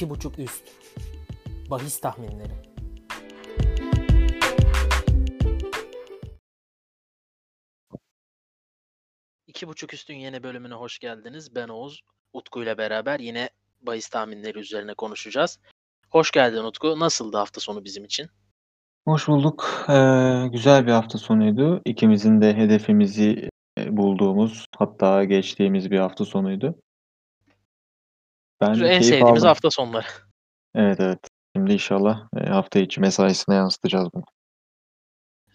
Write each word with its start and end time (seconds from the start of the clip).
2.5 0.00 0.42
üst. 0.42 0.62
Bahis 1.70 2.00
tahminleri. 2.00 2.52
İki 9.46 9.68
buçuk 9.68 9.94
üstün 9.94 10.14
yeni 10.14 10.42
bölümüne 10.42 10.74
hoş 10.74 10.98
geldiniz. 10.98 11.54
Ben 11.54 11.68
Oğuz. 11.68 12.02
Utku 12.32 12.62
ile 12.62 12.78
beraber 12.78 13.20
yine 13.20 13.48
bahis 13.80 14.08
tahminleri 14.08 14.58
üzerine 14.58 14.94
konuşacağız. 14.94 15.58
Hoş 16.10 16.30
geldin 16.30 16.64
Utku. 16.64 16.98
Nasıldı 17.00 17.36
hafta 17.36 17.60
sonu 17.60 17.84
bizim 17.84 18.04
için? 18.04 18.26
Hoş 19.04 19.28
bulduk. 19.28 19.86
Ee, 19.88 20.48
güzel 20.52 20.86
bir 20.86 20.92
hafta 20.92 21.18
sonuydu. 21.18 21.82
İkimizin 21.84 22.40
de 22.40 22.54
hedefimizi 22.54 23.48
e, 23.78 23.96
bulduğumuz, 23.96 24.64
hatta 24.76 25.24
geçtiğimiz 25.24 25.90
bir 25.90 25.98
hafta 25.98 26.24
sonuydu. 26.24 26.74
Ben 28.60 28.68
en 28.70 28.74
keyif 28.74 29.04
sevdiğimiz 29.04 29.42
aldım. 29.42 29.48
hafta 29.48 29.70
sonları. 29.70 30.06
Evet 30.74 31.00
evet. 31.00 31.18
Şimdi 31.56 31.72
inşallah 31.72 32.28
e, 32.36 32.50
hafta 32.50 32.78
içi 32.78 33.00
mesaisine 33.00 33.54
yansıtacağız 33.54 34.08
bunu. 34.14 34.24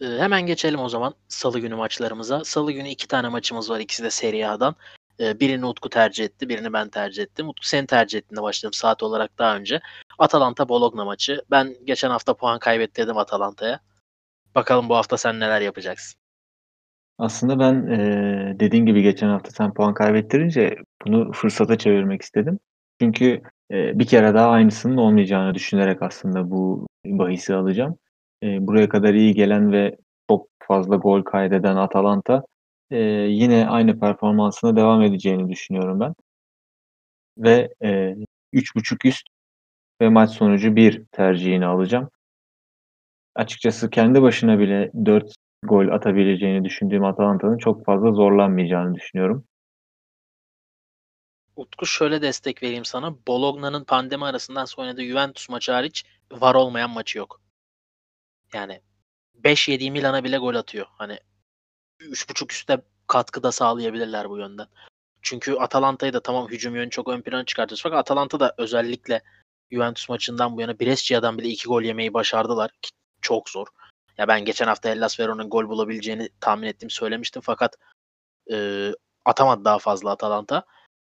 Ee, 0.01 0.05
hemen 0.05 0.45
geçelim 0.45 0.79
o 0.79 0.89
zaman 0.89 1.13
Salı 1.27 1.59
günü 1.59 1.75
maçlarımıza. 1.75 2.43
Salı 2.43 2.71
günü 2.71 2.89
iki 2.89 3.07
tane 3.07 3.29
maçımız 3.29 3.69
var. 3.69 3.79
İkisi 3.79 4.03
de 4.03 4.09
Serie 4.09 4.45
A'dan. 4.45 4.75
Ee, 5.19 5.39
birini 5.39 5.65
Utku 5.65 5.89
tercih 5.89 6.25
etti, 6.25 6.49
birini 6.49 6.73
ben 6.73 6.89
tercih 6.89 7.23
ettim. 7.23 7.49
Utku 7.49 7.67
senin 7.67 7.85
tercih 7.85 8.17
ettiğinde 8.19 8.41
başladım 8.41 8.73
saat 8.73 9.03
olarak 9.03 9.37
daha 9.37 9.55
önce. 9.55 9.81
Atalanta 10.19 10.69
Bologna 10.69 11.05
maçı. 11.05 11.41
Ben 11.51 11.75
geçen 11.85 12.09
hafta 12.09 12.33
puan 12.33 12.59
kaybettirdim 12.59 13.17
Atalanta'ya. 13.17 13.79
Bakalım 14.55 14.89
bu 14.89 14.95
hafta 14.95 15.17
sen 15.17 15.39
neler 15.39 15.61
yapacaksın? 15.61 16.19
Aslında 17.17 17.59
ben 17.59 17.87
e, 17.87 17.99
dediğin 18.59 18.85
gibi 18.85 19.01
geçen 19.01 19.27
hafta 19.27 19.51
sen 19.51 19.73
puan 19.73 19.93
kaybettirince 19.93 20.75
bunu 21.05 21.31
fırsata 21.31 21.77
çevirmek 21.77 22.21
istedim. 22.21 22.59
Çünkü 23.01 23.41
e, 23.71 23.99
bir 23.99 24.07
kere 24.07 24.33
daha 24.33 24.49
aynısının 24.49 24.97
olmayacağını 24.97 25.53
düşünerek 25.55 26.01
aslında 26.01 26.51
bu 26.51 26.87
bahisi 27.05 27.55
alacağım. 27.55 27.97
E, 28.43 28.67
buraya 28.67 28.89
kadar 28.89 29.13
iyi 29.13 29.33
gelen 29.33 29.71
ve 29.71 29.97
çok 30.29 30.47
fazla 30.59 30.95
gol 30.95 31.23
kaydeden 31.23 31.75
Atalanta 31.75 32.43
e, 32.91 32.97
yine 33.29 33.67
aynı 33.67 33.99
performansına 33.99 34.75
devam 34.75 35.01
edeceğini 35.01 35.49
düşünüyorum 35.49 35.99
ben. 35.99 36.13
Ve 37.37 37.69
e, 37.83 38.15
3.5 38.53 39.05
üst 39.05 39.23
ve 40.01 40.09
maç 40.09 40.31
sonucu 40.31 40.75
1 40.75 41.03
tercihini 41.11 41.65
alacağım. 41.65 42.09
Açıkçası 43.35 43.89
kendi 43.89 44.21
başına 44.21 44.59
bile 44.59 44.91
4 45.05 45.33
gol 45.63 45.87
atabileceğini 45.87 46.65
düşündüğüm 46.65 47.03
Atalanta'nın 47.05 47.57
çok 47.57 47.85
fazla 47.85 48.11
zorlanmayacağını 48.11 48.95
düşünüyorum. 48.95 49.45
Utku 51.55 51.85
şöyle 51.85 52.21
destek 52.21 52.63
vereyim 52.63 52.85
sana. 52.85 53.15
Bologna'nın 53.27 53.83
pandemi 53.83 54.25
arasından 54.25 54.65
sonra 54.65 54.87
oynadığı 54.87 55.03
Juventus 55.03 55.49
maçı 55.49 55.71
hariç 55.71 56.05
var 56.31 56.55
olmayan 56.55 56.89
maçı 56.89 57.17
yok. 57.17 57.41
Yani 58.53 58.81
5 59.33 59.67
yediği 59.69 59.91
Milan'a 59.91 60.23
bile 60.23 60.37
gol 60.37 60.55
atıyor. 60.55 60.87
Hani 60.89 61.19
3.5 61.99 62.51
üstte 62.51 62.81
katkı 63.07 63.43
da 63.43 63.51
sağlayabilirler 63.51 64.29
bu 64.29 64.37
yönden. 64.37 64.67
Çünkü 65.21 65.53
Atalanta'yı 65.53 66.13
da 66.13 66.19
tamam 66.23 66.47
hücum 66.47 66.75
yönü 66.75 66.89
çok 66.89 67.09
ön 67.09 67.21
plana 67.21 67.45
çıkartıyoruz. 67.45 67.83
Fakat 67.83 67.99
Atalanta 67.99 68.39
da 68.39 68.55
özellikle 68.57 69.21
Juventus 69.71 70.09
maçından 70.09 70.57
bu 70.57 70.61
yana 70.61 70.79
Brescia'dan 70.79 71.37
bile 71.37 71.47
iki 71.47 71.67
gol 71.67 71.81
yemeyi 71.81 72.13
başardılar. 72.13 72.71
Ki 72.81 72.89
çok 73.21 73.49
zor. 73.49 73.67
Ya 74.17 74.27
ben 74.27 74.45
geçen 74.45 74.67
hafta 74.67 74.89
Hellas 74.89 75.19
Verona'nın 75.19 75.49
gol 75.49 75.69
bulabileceğini 75.69 76.29
tahmin 76.39 76.67
ettim 76.67 76.89
söylemiştim 76.89 77.41
fakat 77.45 77.75
e, 78.51 78.89
atamadı 79.25 79.65
daha 79.65 79.79
fazla 79.79 80.11
Atalanta. 80.11 80.65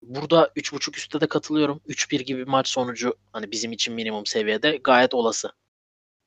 Burada 0.07 0.51
3.5 0.55 0.97
üstte 0.97 1.21
de 1.21 1.27
katılıyorum. 1.27 1.81
3-1 1.87 2.23
gibi 2.23 2.39
bir 2.39 2.47
maç 2.47 2.67
sonucu 2.67 3.15
hani 3.33 3.51
bizim 3.51 3.71
için 3.71 3.93
minimum 3.93 4.25
seviyede 4.25 4.77
gayet 4.83 5.13
olası. 5.13 5.51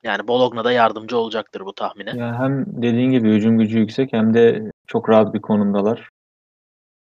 Yani 0.03 0.27
Bologna 0.27 0.63
da 0.63 0.71
yardımcı 0.71 1.17
olacaktır 1.17 1.61
bu 1.61 1.73
tahmine. 1.73 2.09
Ya 2.09 2.39
hem 2.39 2.65
dediğin 2.67 3.11
gibi 3.11 3.29
hücum 3.29 3.57
gücü 3.57 3.79
yüksek 3.79 4.13
hem 4.13 4.33
de 4.33 4.71
çok 4.87 5.09
rahat 5.09 5.33
bir 5.33 5.41
konumdalar. 5.41 6.09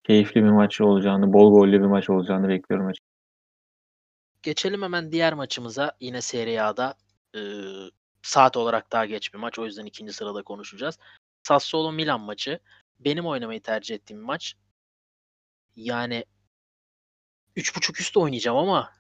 Keyifli 0.05 0.45
bir 0.45 0.51
maç 0.51 0.81
olacağını, 0.81 1.33
bol 1.33 1.53
gollü 1.53 1.81
bir 1.81 1.87
maç 1.87 2.11
olacağını 2.11 2.49
bekliyorum 2.49 2.87
açıkçası. 2.87 3.13
Geçelim 4.43 4.83
hemen 4.83 5.13
diğer 5.13 5.33
maçımıza. 5.35 5.93
Yine 6.01 6.21
Serie 6.21 6.61
A'da 6.61 6.95
e, 7.35 7.41
saat 8.23 8.57
olarak 8.57 8.93
daha 8.93 9.07
geç 9.07 9.35
bir 9.35 9.39
maç. 9.39 9.59
O 9.59 9.65
yüzden 9.65 9.87
ikinci 9.87 10.13
sırada 10.13 10.43
konuşacağız. 10.43 10.99
Sassuolo 11.43 11.93
Milan 11.93 12.21
maçı. 12.21 12.61
Benim 13.01 13.27
oynamayı 13.27 13.63
tercih 13.63 13.95
ettiğim 13.95 14.21
maç. 14.21 14.55
Yani 15.77 16.25
3.5 17.57 18.01
üst 18.01 18.17
oynayacağım 18.17 18.59
ama 18.59 18.91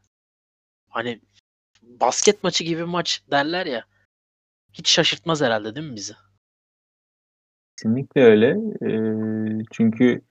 hani 0.89 1.21
basket 1.83 2.45
maçı 2.45 2.65
gibi 2.65 2.85
maç 2.85 3.23
derler 3.31 3.67
ya. 3.67 3.85
Hiç 4.73 4.89
şaşırtmaz 4.89 5.43
herhalde 5.43 5.75
değil 5.75 5.91
mi 5.91 5.97
bizi? 5.97 6.13
Kesinlikle 7.77 8.23
öyle. 8.23 8.49
Ee, 8.83 9.65
çünkü 9.73 10.23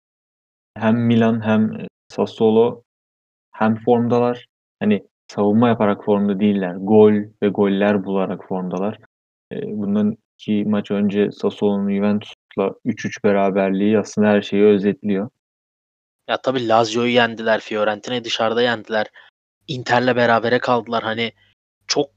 hem 0.75 1.07
Milan 1.07 1.45
hem 1.45 1.87
Sassuolo 2.09 2.83
hem 3.53 3.77
formdalar. 3.85 4.47
Hani 4.81 5.03
savunma 5.29 5.69
yaparak 5.69 6.05
formda 6.05 6.41
değiller. 6.41 6.75
Gol 6.81 7.13
ve 7.43 7.49
goller 7.49 8.05
bularak 8.05 8.49
formdalar. 8.49 8.99
Ee, 9.53 9.63
bundan 9.63 10.17
iki 10.39 10.65
maç 10.65 10.91
önce 10.91 11.31
Sassuolo'nun 11.31 11.95
Juventus'la 11.97 12.75
3-3 12.85 13.25
beraberliği 13.25 13.99
aslında 13.99 14.29
her 14.29 14.43
şeyi 14.43 14.65
özetliyor. 14.65 15.31
Ya 16.31 16.37
tabii 16.37 16.69
Lazio'yu 16.69 17.13
yendiler, 17.13 17.61
Fiorentina'yı 17.61 18.25
dışarıda 18.25 18.63
yendiler. 18.63 19.07
Inter'le 19.69 20.17
berabere 20.17 20.59
kaldılar. 20.59 21.03
Hani 21.03 21.33
çok 21.87 22.11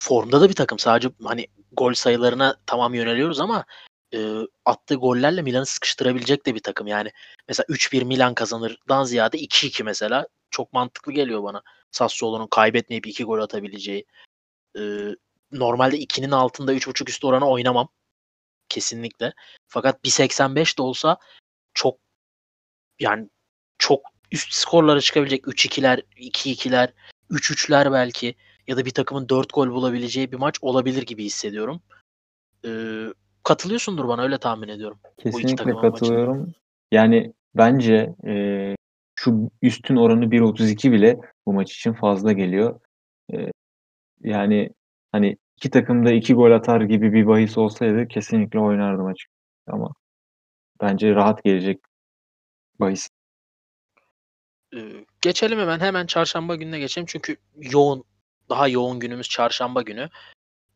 formda 0.00 0.40
da 0.40 0.48
bir 0.48 0.54
takım. 0.54 0.78
Sadece 0.78 1.10
hani 1.24 1.46
gol 1.72 1.94
sayılarına 1.94 2.56
tamam 2.66 2.94
yöneliyoruz 2.94 3.40
ama 3.40 3.64
e, 4.14 4.18
attığı 4.64 4.94
gollerle 4.94 5.42
Milan'ı 5.42 5.66
sıkıştırabilecek 5.66 6.46
de 6.46 6.54
bir 6.54 6.62
takım. 6.62 6.86
Yani 6.86 7.10
mesela 7.48 7.66
3-1 7.68 8.04
Milan 8.04 8.34
kazanırdan 8.34 9.04
ziyade 9.04 9.38
2-2 9.38 9.84
mesela 9.84 10.26
çok 10.50 10.72
mantıklı 10.72 11.12
geliyor 11.12 11.42
bana. 11.42 11.62
Sassuolo'nun 11.90 12.46
kaybetmeyip 12.46 13.06
2 13.06 13.24
gol 13.24 13.38
atabileceği. 13.38 14.04
E, 14.78 14.82
normalde 15.52 15.98
2'nin 15.98 16.30
altında 16.30 16.74
3.5 16.74 17.10
üstü 17.10 17.26
oranı 17.26 17.48
oynamam. 17.50 17.88
Kesinlikle. 18.68 19.32
Fakat 19.68 20.04
1.85 20.04 20.78
de 20.78 20.82
olsa 20.82 21.18
çok 21.74 21.98
yani 23.00 23.28
çok 23.78 24.00
üst 24.32 24.52
skorlara 24.52 25.00
çıkabilecek 25.00 25.44
3-2'ler, 25.44 26.02
2-2'ler, 26.16 26.88
3-3'ler 27.30 27.92
belki 27.92 28.34
ya 28.66 28.76
da 28.76 28.84
bir 28.84 28.90
takımın 28.90 29.28
4 29.28 29.54
gol 29.54 29.70
bulabileceği 29.70 30.32
bir 30.32 30.36
maç 30.36 30.58
olabilir 30.62 31.02
gibi 31.02 31.24
hissediyorum. 31.24 31.80
Ee, 32.64 33.06
katılıyorsundur 33.42 34.08
bana 34.08 34.22
öyle 34.22 34.38
tahmin 34.38 34.68
ediyorum. 34.68 34.98
Kesinlikle 35.18 35.76
katılıyorum. 35.76 36.38
Maçına. 36.38 36.54
Yani 36.92 37.32
bence 37.54 38.14
e, 38.26 38.74
şu 39.14 39.50
üstün 39.62 39.96
oranı 39.96 40.24
1.32 40.24 40.92
bile 40.92 41.20
bu 41.46 41.52
maç 41.52 41.72
için 41.72 41.92
fazla 41.92 42.32
geliyor. 42.32 42.80
E, 43.32 43.50
yani 44.20 44.70
hani 45.12 45.36
iki 45.56 45.70
takım 45.70 46.06
da 46.06 46.12
iki 46.12 46.34
gol 46.34 46.50
atar 46.50 46.80
gibi 46.80 47.12
bir 47.12 47.26
bahis 47.26 47.58
olsaydı 47.58 48.08
kesinlikle 48.08 48.58
oynardım 48.58 49.06
açık. 49.06 49.30
Ama 49.66 49.92
bence 50.80 51.14
rahat 51.14 51.44
gelecek 51.44 51.80
bahis. 52.80 53.08
Ee, 54.76 55.06
geçelim 55.20 55.58
hemen 55.58 55.80
hemen 55.80 56.06
çarşamba 56.06 56.54
gününe 56.54 56.78
geçelim 56.78 57.06
çünkü 57.06 57.36
yoğun 57.56 58.04
daha 58.48 58.68
yoğun 58.68 59.00
günümüz 59.00 59.28
çarşamba 59.28 59.82
günü. 59.82 60.10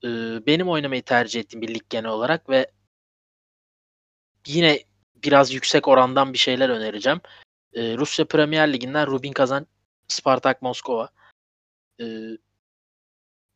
Ee, 0.04 0.46
benim 0.46 0.68
oynamayı 0.68 1.02
tercih 1.02 1.40
ettiğim 1.40 1.62
bir 1.62 1.80
genel 1.90 2.10
olarak 2.10 2.48
ve 2.48 2.70
yine 4.46 4.84
biraz 5.14 5.52
yüksek 5.52 5.88
orandan 5.88 6.32
bir 6.32 6.38
şeyler 6.38 6.68
önereceğim. 6.68 7.20
Ee, 7.74 7.96
Rusya 7.96 8.24
Premier 8.24 8.72
Ligi'nden 8.72 9.06
Rubin 9.06 9.32
Kazan 9.32 9.66
Spartak 10.08 10.62
Moskova. 10.62 11.08
Ee, 12.00 12.38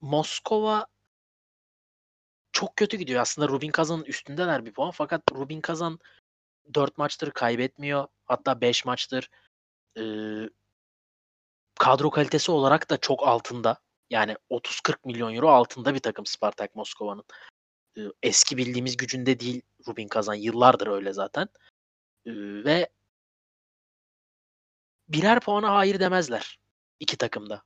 Moskova 0.00 0.86
çok 2.52 2.76
kötü 2.76 2.96
gidiyor. 2.96 3.20
Aslında 3.20 3.48
Rubin 3.48 3.70
Kazan'ın 3.70 4.04
üstündeler 4.04 4.64
bir 4.66 4.72
puan 4.72 4.90
fakat 4.90 5.22
Rubin 5.32 5.60
Kazan 5.60 5.98
4 6.74 6.98
maçtır 6.98 7.30
kaybetmiyor. 7.30 8.06
Hatta 8.26 8.60
5 8.60 8.84
maçtır 8.84 9.30
e, 9.98 10.04
kadro 11.78 12.10
kalitesi 12.10 12.52
olarak 12.52 12.90
da 12.90 12.96
çok 12.96 13.28
altında. 13.28 13.78
Yani 14.10 14.36
30-40 14.50 14.96
milyon 15.04 15.34
euro 15.34 15.48
altında 15.48 15.94
bir 15.94 16.00
takım 16.00 16.26
Spartak 16.26 16.74
Moskova'nın. 16.74 17.24
E, 17.98 18.00
eski 18.22 18.56
bildiğimiz 18.56 18.96
gücünde 18.96 19.40
değil 19.40 19.62
Rubin 19.88 20.08
Kazan. 20.08 20.34
Yıllardır 20.34 20.86
öyle 20.86 21.12
zaten. 21.12 21.48
E, 22.26 22.32
ve 22.64 22.88
birer 25.08 25.40
puana 25.40 25.74
hayır 25.74 26.00
demezler 26.00 26.58
iki 27.00 27.16
takımda. 27.16 27.62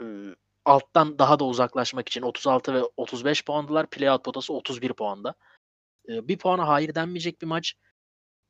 E, 0.00 0.04
alttan 0.64 1.18
daha 1.18 1.38
da 1.38 1.44
uzaklaşmak 1.44 2.08
için 2.08 2.22
36 2.22 2.74
ve 2.74 2.82
35 2.96 3.44
puandılar. 3.44 3.90
Playout 3.90 4.24
potası 4.24 4.52
31 4.52 4.92
puanda. 4.92 5.34
E, 6.08 6.28
bir 6.28 6.38
puana 6.38 6.68
hayır 6.68 6.94
denmeyecek 6.94 7.42
bir 7.42 7.46
maç. 7.46 7.74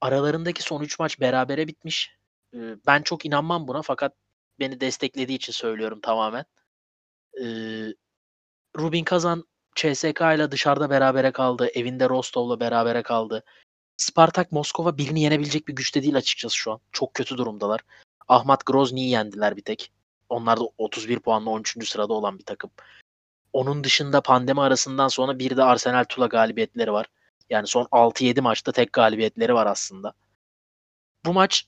Aralarındaki 0.00 0.62
son 0.62 0.82
3 0.82 0.98
maç 0.98 1.20
berabere 1.20 1.68
bitmiş. 1.68 2.21
Ben 2.86 3.02
çok 3.02 3.26
inanmam 3.26 3.68
buna 3.68 3.82
fakat 3.82 4.14
beni 4.60 4.80
desteklediği 4.80 5.36
için 5.36 5.52
söylüyorum 5.52 6.00
tamamen. 6.00 6.44
Rubin 8.78 9.04
Kazan 9.04 9.44
CSK 9.74 10.20
ile 10.20 10.50
dışarıda 10.50 10.90
berabere 10.90 11.32
kaldı. 11.32 11.68
Evinde 11.74 12.08
Rostov'la 12.08 12.60
berabere 12.60 13.02
kaldı. 13.02 13.44
Spartak 13.96 14.52
Moskova 14.52 14.98
birini 14.98 15.22
yenebilecek 15.22 15.68
bir 15.68 15.74
güçte 15.74 16.02
değil 16.02 16.16
açıkçası 16.16 16.56
şu 16.56 16.72
an. 16.72 16.80
Çok 16.92 17.14
kötü 17.14 17.36
durumdalar. 17.38 17.80
Ahmet 18.28 18.66
Grozny'yi 18.66 19.10
yendiler 19.10 19.56
bir 19.56 19.62
tek. 19.62 19.92
Onlar 20.28 20.60
da 20.60 20.64
31 20.78 21.18
puanla 21.18 21.50
13. 21.50 21.88
sırada 21.88 22.12
olan 22.12 22.38
bir 22.38 22.44
takım. 22.44 22.70
Onun 23.52 23.84
dışında 23.84 24.20
pandemi 24.20 24.60
arasından 24.60 25.08
sonra 25.08 25.38
bir 25.38 25.56
de 25.56 25.62
Arsenal 25.62 26.04
Tula 26.04 26.26
galibiyetleri 26.26 26.92
var. 26.92 27.06
Yani 27.50 27.66
son 27.66 27.84
6-7 27.84 28.40
maçta 28.40 28.72
tek 28.72 28.92
galibiyetleri 28.92 29.54
var 29.54 29.66
aslında. 29.66 30.12
Bu 31.24 31.32
maç 31.32 31.66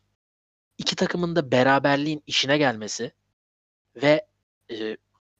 iki 0.79 0.97
takımın 0.97 1.37
da 1.37 1.53
beraberliğin 1.53 2.23
işine 2.27 2.59
gelmesi 2.59 3.13
ve 3.97 4.27
e, 4.71 4.97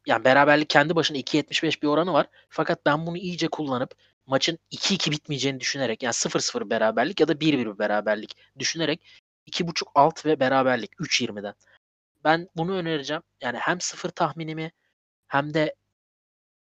yani 0.07 0.25
beraberlik 0.25 0.71
kendi 0.71 0.97
başına 0.97 1.19
2.75 1.19 1.83
bir 1.83 1.89
oranı 1.89 2.13
var. 2.13 2.27
Fakat 2.49 2.87
ben 2.87 3.07
bunu 3.07 3.19
iyice 3.19 3.49
kullanıp 3.49 3.95
maçın 4.27 4.59
2-2 4.73 5.11
bitmeyeceğini 5.11 5.61
düşünerek 5.61 6.03
yani 6.03 6.13
0-0 6.13 6.71
beraberlik 6.71 7.21
ya 7.21 7.29
da 7.29 7.33
1-1 7.33 7.79
beraberlik 7.79 8.37
düşünerek 8.59 9.07
2.5 9.47 9.87
alt 9.95 10.27
ve 10.27 10.41
beraberlik 10.41 10.93
3.20'den. 10.93 11.55
Ben 12.25 12.49
bunu 12.57 12.77
önereceğim. 12.77 13.23
Yani 13.41 13.59
hem 13.59 13.81
0 13.81 14.11
tahminimi 14.11 14.73
hem 15.29 15.55
de 15.55 15.75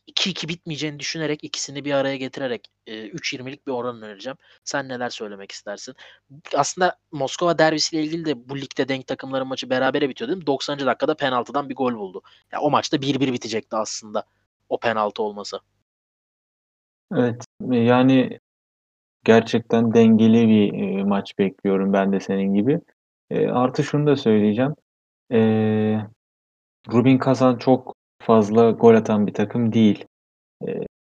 2-2 0.08 0.48
bitmeyeceğini 0.48 1.00
düşünerek 1.00 1.44
ikisini 1.44 1.86
bir 1.86 1.94
araya 1.94 2.18
getirerek 2.18 2.68
e, 2.88 3.08
3.20'lik 3.08 3.68
bir 3.68 3.72
oran 3.72 4.02
önereceğim. 4.02 4.38
Sen 4.64 4.90
neler 4.90 5.10
söylemek 5.10 5.52
istersin? 5.52 5.96
Aslında 6.56 6.98
Moskova 7.12 7.58
derbisiyle 7.58 8.04
ilgili 8.04 8.26
de 8.26 8.50
bu 8.50 8.58
ligde 8.58 8.88
denk 8.88 9.08
takımların 9.08 9.48
maçı 9.48 9.70
berabere 9.70 10.10
bitiyor 10.10 10.28
değil 10.28 10.40
mi? 10.40 10.48
90. 10.48 10.80
dakikada 10.80 11.16
penaltıdan 11.16 11.70
bir 11.70 11.76
gol 11.76 11.94
buldu. 11.94 12.22
Yani 12.52 12.62
o 12.62 12.70
maçta 12.70 12.98
1-1 12.98 13.34
bitecekti 13.34 13.76
aslında 13.76 14.24
o 14.70 14.80
penaltı 14.80 15.24
olması. 15.24 15.60
Evet 17.16 17.46
yani 17.62 18.40
gerçekten 19.24 19.94
dengeli 19.94 20.48
bir 20.48 20.74
e, 20.74 21.04
maç 21.04 21.40
bekliyorum 21.40 21.94
ben 21.94 22.12
de 22.12 22.20
senin 22.20 22.54
gibi. 22.54 22.82
E, 23.30 23.48
artı 23.48 23.84
şunu 23.84 24.08
da 24.08 24.16
söyleyeceğim. 24.16 24.76
E, 25.32 25.40
Rubin 26.92 27.18
Kazan 27.18 27.58
çok 27.58 27.97
fazla 28.28 28.72
gol 28.72 28.96
atan 28.96 29.28
bir 29.28 29.34
takım 29.34 29.74
değil. 29.74 30.06
E, 30.68 30.68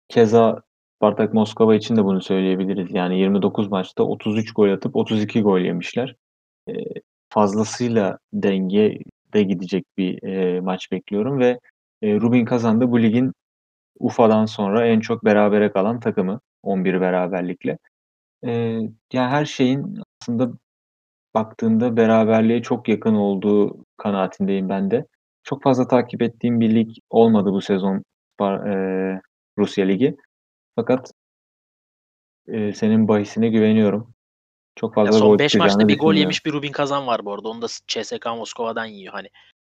keza 0.09 0.63
Spartak 0.97 1.35
Moskova 1.35 1.75
için 1.75 1.97
de 1.97 2.05
bunu 2.05 2.23
söyleyebiliriz. 2.23 2.95
Yani 2.95 3.19
29 3.19 3.69
maçta 3.69 4.03
33 4.05 4.55
gol 4.55 4.71
atıp 4.71 4.97
32 4.97 5.43
gol 5.43 5.61
yemişler. 5.61 6.17
E, 6.69 6.73
fazlasıyla 7.29 8.19
denge 8.33 8.99
de 9.35 9.43
gidecek 9.43 9.87
bir 9.99 10.23
e, 10.23 10.61
maç 10.61 10.93
bekliyorum 10.93 11.39
ve 11.39 11.61
e, 12.03 12.15
Rubin 12.21 12.45
Kazan 12.45 12.81
da 12.81 12.91
bu 12.91 13.03
ligin 13.03 13.33
Ufa'dan 13.99 14.47
sonra 14.47 14.87
en 14.87 15.01
çok 15.01 15.25
berabere 15.25 15.73
kalan 15.73 16.01
takımı 16.01 16.41
11 16.63 17.01
beraberlikle. 17.01 17.79
E, 18.47 18.51
yani 19.13 19.31
her 19.31 19.45
şeyin 19.45 19.99
aslında 20.23 20.53
baktığında 21.35 21.97
beraberliğe 21.97 22.63
çok 22.63 22.89
yakın 22.89 23.15
olduğu 23.15 23.85
kanaatindeyim 23.97 24.69
ben 24.69 24.91
de. 24.91 25.07
Çok 25.45 25.63
fazla 25.63 25.89
takip 25.89 26.23
ettiğim 26.23 26.61
bir 26.61 26.75
lig 26.75 26.97
olmadı 27.11 27.53
bu 27.53 27.61
sezon 27.61 28.05
e, 28.41 28.75
Rusya 29.59 29.87
Ligi. 29.87 30.17
Fakat 30.77 31.13
e, 32.47 32.73
senin 32.73 33.09
bahisine 33.09 33.49
güveniyorum. 33.49 34.15
Çok 34.77 34.95
fazla 34.95 35.13
ya 35.15 35.19
son 35.19 35.29
gol 35.29 35.39
5 35.39 35.55
maçta 35.55 35.89
bir 35.89 35.99
gol 35.99 36.15
yemiş 36.15 36.47
bir 36.47 36.53
Rubin 36.53 36.73
Kazan 36.73 37.07
var 37.07 37.25
bu 37.25 37.33
arada. 37.33 37.49
Onu 37.49 37.63
da 37.63 37.67
CSK 37.87 38.27
Moskova'dan 38.27 38.85
yiyor. 38.85 39.13
Hani 39.13 39.31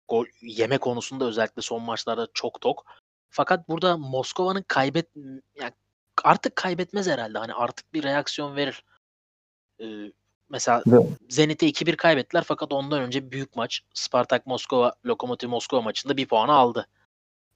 gol 0.08 0.26
yeme 0.40 0.78
konusunda 0.78 1.24
özellikle 1.24 1.62
son 1.62 1.82
maçlarda 1.82 2.28
çok 2.34 2.60
tok. 2.60 2.84
Fakat 3.30 3.68
burada 3.68 3.96
Moskova'nın 3.96 4.64
kaybet 4.68 5.06
yani 5.60 5.72
artık 6.24 6.56
kaybetmez 6.56 7.08
herhalde. 7.08 7.38
Hani 7.38 7.54
artık 7.54 7.92
bir 7.94 8.02
reaksiyon 8.02 8.56
verir. 8.56 8.84
Ee, 9.80 10.12
mesela 10.52 10.82
Ve- 10.86 11.06
Zenit'e 11.28 11.66
2-1 11.66 11.96
kaybettiler 11.96 12.44
fakat 12.46 12.72
ondan 12.72 13.00
önce 13.02 13.30
büyük 13.30 13.56
maç 13.56 13.80
Spartak 13.94 14.46
Moskova 14.46 14.94
Lokomotiv 15.06 15.48
Moskova 15.48 15.82
maçında 15.82 16.16
bir 16.16 16.26
puanı 16.26 16.52
aldı. 16.52 16.88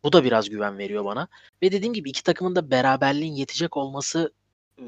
Bu 0.04 0.12
da 0.12 0.24
biraz 0.24 0.48
güven 0.50 0.78
veriyor 0.78 1.04
bana. 1.04 1.28
Ve 1.62 1.72
dediğim 1.72 1.94
gibi 1.94 2.10
iki 2.10 2.22
takımın 2.22 2.56
da 2.56 2.70
beraberliğin 2.70 3.32
yetecek 3.32 3.76
olması 3.76 4.32
e, 4.78 4.84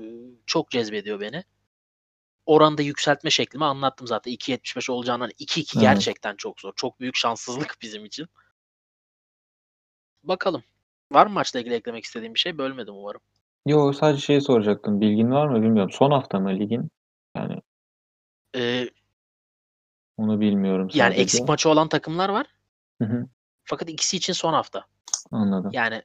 çok 0.46 0.70
cezbediyor 0.70 1.20
beni. 1.20 1.44
Oranda 2.46 2.82
yükseltme 2.82 3.31
şeklimi 3.31 3.64
anlattım 3.64 4.06
zaten. 4.06 4.32
2.75 4.32 4.93
olacağından 4.93 5.31
2-2 5.31 5.72
Evet. 5.75 5.82
gerçekten 5.82 6.37
çok 6.37 6.61
zor. 6.61 6.72
Çok 6.76 7.00
büyük 7.00 7.16
şanssızlık 7.16 7.76
bizim 7.82 8.04
için. 8.04 8.26
Bakalım. 10.25 10.62
Var 11.12 11.26
mı 11.26 11.32
maçla 11.32 11.61
ilgili 11.61 11.75
eklemek 11.75 12.04
istediğim 12.04 12.34
bir 12.34 12.38
şey? 12.38 12.58
Bölmedim 12.58 12.94
umarım. 12.94 13.20
Yo 13.66 13.93
sadece 13.93 14.20
şeyi 14.22 14.40
soracaktım. 14.40 15.00
Bilgin 15.00 15.31
var 15.31 15.46
mı 15.46 15.62
bilmiyorum. 15.62 15.93
Son 15.93 16.11
hafta 16.11 16.40
mı 16.40 16.58
ligin? 16.58 16.90
Yani 17.37 17.61
Ee, 18.58 18.90
onu 20.16 20.40
bilmiyorum 20.40 20.90
sadece. 20.90 20.99
yani 21.02 21.14
eksik 21.14 21.49
maçı 21.49 21.69
olan 21.69 21.88
takımlar 21.88 22.28
var. 22.28 22.46
Hı 23.02 23.05
hı, 23.05 23.26
Fakat 23.64 23.88
ikisi 23.90 24.16
için 24.16 24.32
son 24.32 24.52
hafta. 24.52 24.84
anladım. 25.31 25.70
Yani 25.75 26.02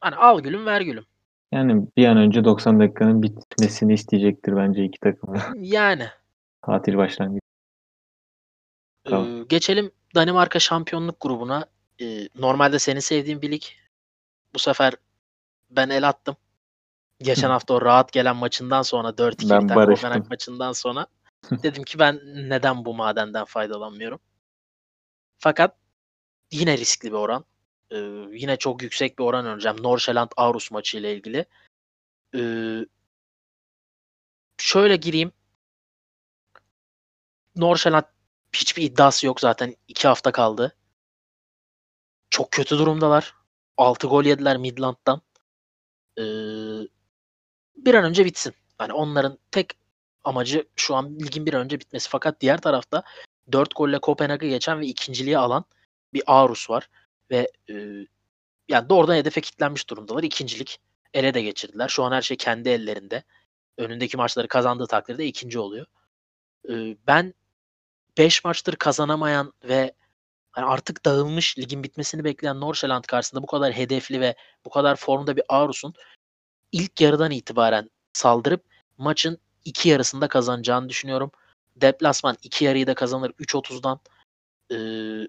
hani 0.00 0.16
al 0.16 0.40
gülüm 0.40 0.66
ver 0.66 0.80
gülüm. 0.80 1.04
Yani 1.52 1.86
bir 1.96 2.06
an 2.06 2.16
önce 2.16 2.44
90 2.44 2.80
dakikanın 2.80 3.22
bitmesini 3.22 3.92
isteyecektir 3.92 4.56
bence 4.56 4.84
iki 4.84 5.00
takım. 5.00 5.34
Yani 5.56 6.06
Tatil 6.62 6.96
başlangıcı. 6.96 7.40
Tamam. 9.04 9.40
Ee, 9.40 9.44
geçelim 9.48 9.90
Danimarka 10.14 10.58
şampiyonluk 10.58 11.20
grubuna. 11.20 11.66
Ee, 12.00 12.28
normalde 12.34 12.78
senin 12.78 13.00
sevdiğin 13.00 13.42
bir 13.42 13.50
lig. 13.50 13.62
Bu 14.54 14.58
sefer 14.58 14.92
ben 15.70 15.88
el 15.88 16.08
attım. 16.08 16.36
Geçen 17.18 17.50
hafta 17.50 17.74
o 17.74 17.80
rahat 17.82 18.12
gelen 18.12 18.36
maçından 18.36 18.82
sonra 18.82 19.08
4-2 19.08 19.50
Ben 19.50 19.64
biten 19.64 19.76
barıştım. 19.76 20.08
Kopenhag 20.10 20.30
maçından 20.30 20.72
sonra 20.72 21.06
dedim 21.50 21.84
ki 21.84 21.98
ben 21.98 22.20
neden 22.24 22.84
bu 22.84 22.94
madenden 22.94 23.44
faydalanmıyorum. 23.44 24.20
Fakat 25.38 25.76
yine 26.52 26.78
riskli 26.78 27.08
bir 27.08 27.16
oran. 27.16 27.44
Ee, 27.90 27.96
yine 28.32 28.56
çok 28.56 28.82
yüksek 28.82 29.18
bir 29.18 29.24
oran 29.24 29.46
önereceğim. 29.46 29.82
Norşeland 29.82 30.30
Aarhus 30.36 30.70
maçı 30.70 30.98
ile 30.98 31.14
ilgili. 31.16 31.46
Ee, 32.36 32.86
şöyle 34.58 34.96
gireyim. 34.96 35.32
Norşeland 37.56 38.04
hiçbir 38.52 38.82
iddiası 38.82 39.26
yok 39.26 39.40
zaten. 39.40 39.76
iki 39.88 40.08
hafta 40.08 40.32
kaldı. 40.32 40.76
Çok 42.30 42.52
kötü 42.52 42.78
durumdalar. 42.78 43.34
6 43.76 44.06
gol 44.06 44.24
yediler 44.24 44.56
Midland'dan. 44.56 45.22
Ee, 46.18 46.22
bir 47.76 47.94
an 47.94 48.04
önce 48.04 48.24
bitsin. 48.24 48.54
Yani 48.80 48.92
onların 48.92 49.38
tek 49.50 49.85
amacı 50.26 50.68
şu 50.76 50.94
an 50.94 51.18
ligin 51.20 51.46
bir 51.46 51.54
an 51.54 51.60
önce 51.60 51.80
bitmesi. 51.80 52.08
Fakat 52.08 52.40
diğer 52.40 52.60
tarafta 52.60 53.02
4 53.52 53.76
golle 53.76 53.98
Kopenhag'ı 53.98 54.46
geçen 54.46 54.80
ve 54.80 54.86
ikinciliği 54.86 55.38
alan 55.38 55.64
bir 56.14 56.22
Aarhus 56.26 56.70
var. 56.70 56.88
Ve 57.30 57.50
e, 57.70 57.74
yani 58.68 58.88
doğrudan 58.88 59.16
hedefe 59.16 59.40
kilitlenmiş 59.40 59.90
durumdalar. 59.90 60.22
İkincilik 60.22 60.80
ele 61.14 61.34
de 61.34 61.42
geçirdiler. 61.42 61.88
Şu 61.88 62.04
an 62.04 62.12
her 62.12 62.22
şey 62.22 62.36
kendi 62.36 62.68
ellerinde. 62.68 63.22
Önündeki 63.78 64.16
maçları 64.16 64.48
kazandığı 64.48 64.86
takdirde 64.86 65.26
ikinci 65.26 65.58
oluyor. 65.58 65.86
Ee, 66.68 66.96
ben 67.06 67.34
5 68.18 68.44
maçtır 68.44 68.76
kazanamayan 68.76 69.52
ve 69.64 69.92
hani 70.52 70.66
artık 70.66 71.04
dağılmış 71.04 71.58
ligin 71.58 71.82
bitmesini 71.82 72.24
bekleyen 72.24 72.60
Norşeland 72.60 73.04
karşısında 73.04 73.42
bu 73.42 73.46
kadar 73.46 73.72
hedefli 73.72 74.20
ve 74.20 74.34
bu 74.64 74.70
kadar 74.70 74.96
formda 74.96 75.36
bir 75.36 75.44
Aarhus'un 75.48 75.94
ilk 76.72 77.00
yarıdan 77.00 77.30
itibaren 77.30 77.90
saldırıp 78.12 78.64
maçın 78.98 79.38
iki 79.66 79.88
yarısında 79.88 80.28
kazanacağını 80.28 80.88
düşünüyorum. 80.88 81.30
Deplasman 81.76 82.36
iki 82.42 82.64
yarıyı 82.64 82.86
da 82.86 82.94
kazanır 82.94 83.30
3.30'dan. 83.30 84.00
Ee, 84.72 85.28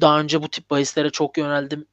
daha 0.00 0.20
önce 0.20 0.42
bu 0.42 0.48
tip 0.48 0.70
bahislere 0.70 1.10
çok 1.10 1.38
yöneldim. 1.38 1.86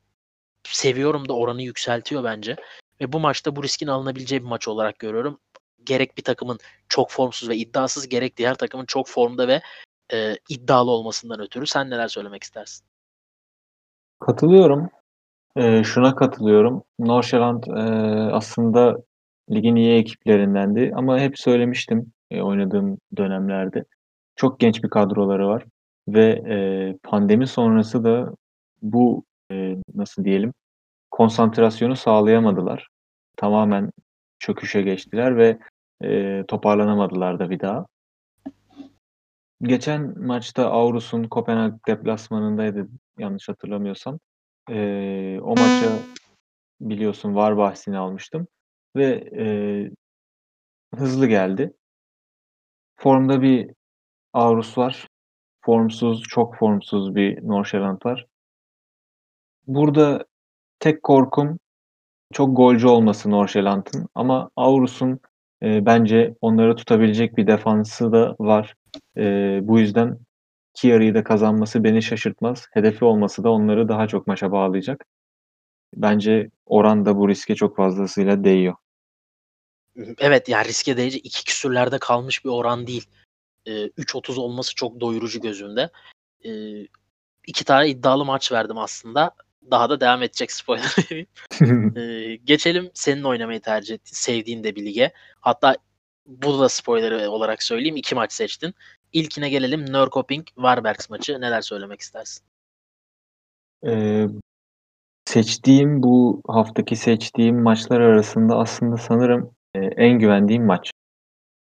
Seviyorum 0.64 1.30
da 1.30 1.34
oranı 1.34 1.62
yükseltiyor 1.62 2.24
bence. 2.24 2.56
Ve 3.02 3.14
bu 3.14 3.20
maçta 3.20 3.56
bu 3.56 3.64
riskin 3.64 3.88
alınabileceği 3.88 4.42
bir 4.42 4.48
maç 4.48 4.68
olarak 4.68 5.00
görüyorum. 5.00 5.40
Gerek 5.84 6.18
bir 6.18 6.24
takımın 6.24 6.60
çok 6.90 7.12
formsuz 7.12 7.50
ve 7.50 7.56
iddiasız 7.56 8.10
gerek 8.10 8.38
diğer 8.38 8.56
takımın 8.56 8.86
çok 8.86 9.08
formda 9.08 9.48
ve 9.48 9.62
e, 10.14 10.38
iddialı 10.50 10.92
olmasından 10.92 11.40
ötürü. 11.40 11.68
Sen 11.68 11.90
neler 11.90 12.08
söylemek 12.08 12.44
istersin? 12.44 12.86
Katılıyorum. 14.20 14.90
Ee, 15.56 15.84
şuna 15.84 16.16
katılıyorum. 16.16 16.84
Norşeland 17.00 17.64
e, 17.64 17.82
aslında 18.34 18.98
ligin 19.52 19.76
iyi 19.76 19.98
ekiplerindendi 19.98 20.92
ama 20.96 21.20
hep 21.20 21.40
söylemiştim 21.40 22.12
e, 22.32 22.42
oynadığım 22.42 22.98
dönemlerde. 23.18 23.86
Çok 24.36 24.60
genç 24.60 24.84
bir 24.84 24.90
kadroları 24.90 25.48
var 25.48 25.66
ve 26.08 26.26
e, 26.50 26.56
pandemi 27.04 27.48
sonrası 27.48 28.04
da 28.04 28.36
bu 28.82 29.24
e, 29.52 29.76
nasıl 29.96 30.26
diyelim 30.26 30.54
konsantrasyonu 31.12 31.96
sağlayamadılar. 31.96 32.88
Tamamen 33.38 33.92
çöküşe 34.40 34.82
geçtiler 34.82 35.38
ve 35.38 35.58
e, 36.04 36.44
toparlanamadılar 36.48 37.40
da 37.40 37.50
bir 37.50 37.60
daha. 37.60 37.86
geçen 39.64 40.26
maçta 40.26 40.72
Aarhus'un 40.72 41.24
Kopenhag 41.24 41.74
deplasmanındaydı 41.88 42.88
yanlış 43.18 43.50
hatırlamıyorsam. 43.50 44.20
Eee, 44.70 45.40
o 45.42 45.56
maça 45.56 46.00
biliyorsun 46.82 47.36
VAR 47.36 47.58
bahsini 47.58 47.98
almıştım 47.98 48.48
ve 48.96 49.22
eee, 49.32 49.92
hızlı 50.96 51.28
geldi. 51.28 51.74
Formda 52.98 53.42
bir 53.42 53.72
Aarhus 54.34 54.78
var. 54.78 55.08
Formsuz, 55.66 56.24
çok 56.24 56.56
formsuz 56.58 57.16
bir 57.16 57.48
Nordsjælland 57.48 58.00
var. 58.06 58.28
Burada 59.68 60.26
tek 60.80 61.04
korkum 61.04 61.60
çok 62.34 62.58
golcü 62.58 62.88
olması 62.88 63.32
Nordsjælland'ın 63.32 64.08
ama 64.16 64.52
Aarhus'un 64.58 65.20
eee, 65.64 65.84
bence 65.86 66.36
onları 66.42 66.76
tutabilecek 66.76 67.38
bir 67.38 67.48
defansı 67.48 68.12
da 68.14 68.36
var. 68.40 68.76
Eee, 69.18 69.62
bu 69.64 69.80
yüzden 69.80 70.18
iki 70.78 70.90
yarıyı 70.90 71.16
da 71.16 71.24
kazanması 71.26 71.84
beni 71.86 72.04
şaşırtmaz. 72.04 72.68
Hedefi 72.74 73.06
olması 73.06 73.46
da 73.46 73.52
onları 73.52 73.90
daha 73.90 74.08
çok 74.08 74.28
maça 74.28 74.52
bağlayacak. 74.54 75.06
Bence 75.96 76.50
oran 76.68 77.06
da 77.08 77.18
bu 77.18 77.30
riske 77.30 77.56
çok 77.56 77.78
fazlasıyla 77.78 78.44
değiyor. 78.44 78.76
Evet 80.20 80.50
yani 80.50 80.68
riske 80.68 80.98
değici 80.98 81.18
iki 81.18 81.44
küsürlerde 81.44 81.98
kalmış 82.00 82.46
bir 82.46 82.50
oran 82.50 82.88
değil. 82.88 83.06
Ee, 83.66 83.72
3.30 83.72 84.40
olması 84.40 84.76
çok 84.76 85.00
doyurucu 85.00 85.42
gözümde. 85.42 85.90
Ee, 86.46 86.52
iki 87.48 87.66
tane 87.66 87.90
iddialı 87.90 88.26
maç 88.26 88.52
verdim 88.52 88.78
aslında. 88.78 89.32
Daha 89.72 89.90
da 89.90 90.00
devam 90.00 90.24
edecek 90.24 90.52
spoiler. 90.52 90.96
Ee, 91.98 92.36
geçelim 92.36 92.92
senin 92.94 93.24
oynamayı 93.24 93.62
tercih 93.62 93.96
ettiğin, 93.96 94.16
sevdiğin 94.16 94.64
de 94.64 94.76
bir 94.76 94.86
lige. 94.86 95.14
Hatta 95.42 95.76
bu 96.26 96.60
da 96.60 96.70
spoiler 96.70 97.28
olarak 97.28 97.64
söyleyeyim. 97.64 97.96
iki 97.96 98.16
maç 98.16 98.34
seçtin. 98.34 98.76
İlkine 99.14 99.50
gelelim. 99.50 99.86
Nörkoping 99.94 100.48
Varbergs 100.58 101.10
maçı. 101.10 101.42
Neler 101.42 101.62
söylemek 101.62 102.02
istersin? 102.02 102.44
Eee, 103.84 104.30
seçtiğim 105.26 106.04
bu 106.04 106.42
haftaki 106.48 106.96
seçtiğim 106.96 107.62
maçlar 107.62 108.00
arasında 108.00 108.58
aslında 108.58 108.98
sanırım 108.98 109.53
eee, 109.76 109.92
en 109.98 110.20
güvendiğim 110.20 110.66
maç. 110.66 110.92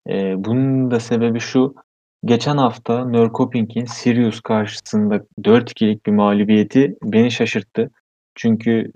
Eee, 0.09 0.35
bunun 0.39 0.91
da 0.91 1.01
sebebi 1.01 1.41
şu. 1.41 1.75
Geçen 2.27 2.59
hafta 2.59 3.05
Nörkoping'in 3.07 3.85
Sirius 3.87 4.41
karşısında 4.41 5.25
4-2'lik 5.45 6.07
bir 6.07 6.13
mağlubiyeti 6.13 6.97
beni 7.05 7.31
şaşırttı. 7.31 7.91
Çünkü 8.37 8.93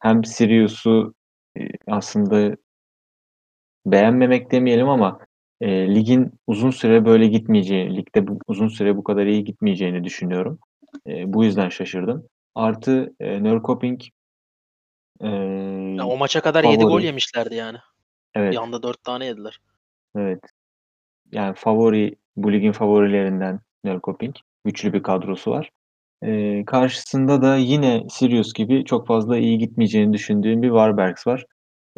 hem 0.00 0.24
Sirius'u 0.24 1.14
eee, 1.56 1.68
aslında 1.86 2.56
beğenmemek 3.86 4.52
demeyelim 4.52 4.88
ama 4.88 5.18
eee, 5.60 5.94
ligin 5.94 6.30
uzun 6.46 6.70
süre 6.70 7.04
böyle 7.04 7.26
gitmeyeceğini, 7.26 7.96
ligde 7.96 8.28
bu, 8.28 8.38
uzun 8.46 8.68
süre 8.68 8.96
bu 8.96 9.04
kadar 9.04 9.26
iyi 9.26 9.44
gitmeyeceğini 9.44 10.04
düşünüyorum. 10.04 10.58
Eee, 11.06 11.24
bu 11.26 11.44
yüzden 11.44 11.68
şaşırdım. 11.68 12.24
Artı 12.54 13.14
eee, 13.20 13.42
Nörkoping 13.44 14.00
eee, 15.20 15.98
Ya, 15.98 16.06
o 16.06 16.16
maça 16.16 16.40
kadar 16.42 16.64
7 16.64 16.84
gol 16.84 16.88
favori. 16.90 17.04
yemişlerdi 17.04 17.54
yani. 17.54 17.78
Evet, 18.34 18.52
Bir 18.52 18.62
anda 18.62 18.82
4 18.82 19.04
tane 19.04 19.26
yediler. 19.26 19.60
evet. 20.16 20.40
Yani 21.32 21.54
favori, 21.56 22.16
bu 22.36 22.52
ligin 22.52 22.72
favorilerinden 22.72 23.60
Nörkoping. 23.84 24.36
Güçlü 24.64 24.92
bir 24.92 25.02
kadrosu 25.02 25.50
var. 25.50 25.70
Eee, 26.24 26.64
karşısında 26.66 27.42
da 27.42 27.56
yine 27.56 28.02
Sirius 28.10 28.54
gibi 28.54 28.84
çok 28.84 29.06
fazla 29.06 29.38
iyi 29.38 29.58
gitmeyeceğini 29.58 30.12
düşündüğüm 30.12 30.62
bir 30.62 30.70
Varbergs 30.70 31.26
var. 31.26 31.46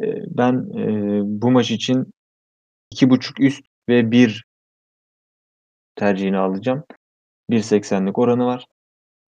Eee, 0.03 0.25
ben 0.29 0.55
eee, 0.79 1.21
bu 1.25 1.51
maç 1.53 1.73
için 1.73 2.13
2.5 2.93 3.41
üst 3.41 3.67
ve 3.91 4.11
1 4.13 4.45
tercihini 5.97 6.39
alacağım. 6.39 6.85
1.80'lik 7.51 8.19
oranı 8.19 8.47
var. 8.47 8.67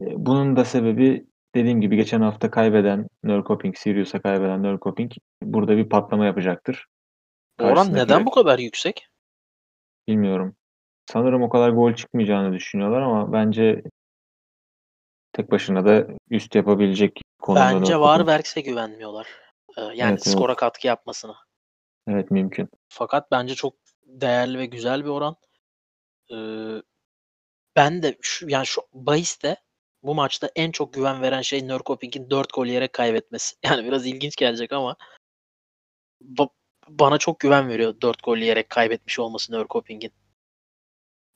Bunun 0.01 0.57
da 0.57 0.65
sebebi 0.65 1.27
dediğim 1.57 1.81
gibi 1.81 1.97
geçen 1.97 2.21
hafta 2.21 2.51
kaybeden 2.51 3.09
Nörkoping, 3.23 3.77
Sirius'a 3.77 4.23
kaybeden 4.23 4.63
Nörkoping 4.63 5.13
burada 5.43 5.77
bir 5.77 5.89
patlama 5.89 6.27
yapacaktır. 6.27 6.87
Oran 7.61 7.95
neden 7.95 8.27
bu 8.27 8.31
kadar 8.31 8.59
yüksek? 8.59 9.09
Bilmiyorum. 10.09 10.57
Sanırım 11.07 11.43
o 11.43 11.49
kadar 11.49 11.71
gol 11.71 11.95
çıkmayacağını 11.95 12.53
düşünüyorlar 12.53 13.01
ama 13.03 13.33
bence 13.33 13.83
tek 15.33 15.51
başına 15.51 15.87
da 15.87 16.07
üst 16.31 16.55
yapabilecek 16.55 17.21
konumda 17.39 17.65
Bence 17.65 17.77
Nörkoping. 17.77 18.01
Varbergs'e 18.01 18.61
güvenmiyorlar. 18.61 19.27
Ee, 19.79 19.81
yani 19.81 19.93
Evet, 19.93 20.23
evet. 20.27 20.29
skora 20.29 20.57
katkı 20.57 20.87
yapmasına. 20.87 21.37
Evet 22.09 22.31
mümkün. 22.31 22.69
Fakat 22.89 23.31
bence 23.31 23.55
çok 23.55 23.75
değerli 24.03 24.59
ve 24.59 24.67
güzel 24.67 25.05
bir 25.05 25.11
oran. 25.11 25.37
Ee, 26.33 26.37
ben 27.77 28.03
de 28.03 28.19
şu 28.23 28.49
yani 28.49 28.67
şu 28.67 28.83
bahiste 28.93 29.57
bu 30.07 30.15
maçta 30.15 30.51
en 30.57 30.71
çok 30.71 30.93
güven 30.93 31.23
veren 31.23 31.43
şey 31.43 31.69
Nörkoping'in 31.69 32.31
4 32.31 32.53
gol 32.55 32.67
yiyerek 32.67 32.93
kaybetmesi. 32.93 33.57
Yani 33.65 33.85
biraz 33.85 34.07
ilginç 34.07 34.37
gelecek 34.37 34.73
ama 34.73 34.97
ba- 36.25 36.51
bana 36.89 37.19
çok 37.19 37.41
güven 37.41 37.69
veriyor 37.69 37.95
4 38.01 38.23
gol 38.23 38.37
yiyerek 38.39 38.71
kaybetmiş 38.71 39.19
olması 39.19 39.53
Nörkoping'in. 39.53 40.13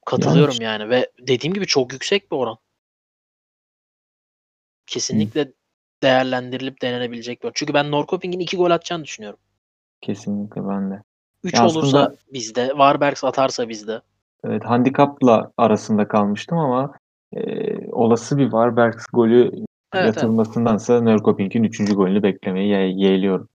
Katılıyorum 0.07 0.57
yani 0.61 0.91
ve 0.91 1.11
dediğim 1.19 1.55
gibi 1.55 1.67
çok 1.67 1.93
yüksek 1.93 2.31
bir 2.33 2.37
oran. 2.37 2.59
Kesinlikle 4.87 5.53
değerlendirilip 6.03 6.83
denenebilecek 6.83 7.41
bir 7.41 7.45
oran. 7.45 7.53
Çünkü 7.55 7.75
ben 7.75 7.91
Norrköping'in 7.91 8.41
2 8.41 8.57
gol 8.57 8.71
atacağını 8.71 9.05
düşünüyorum. 9.05 9.39
Kesinlikle 10.01 10.69
ben 10.69 10.91
de. 10.91 11.03
3 11.45 11.55
Ya 11.55 11.67
olursa 11.67 11.79
aslında- 11.81 12.17
bizde, 12.33 12.79
Varbergs 12.79 13.25
atarsa 13.25 13.69
bizde. 13.69 14.03
Evet 14.45 14.65
handikapla 14.65 15.53
arasında 15.57 16.09
kalmıştım 16.09 16.59
ama 16.59 16.95
eee, 17.37 17.89
olası 17.93 18.39
bir 18.39 18.53
Varbergs 18.53 19.07
golü 19.13 19.51
evet. 19.93 20.07
yatırılmasındansa 20.07 21.01
Nörkoping'in 21.01 21.65
3. 21.65 21.95
golünü 21.95 22.23
beklemeyi 22.23 22.69
ye- 22.69 23.09
yeğliyorum. 23.09 23.49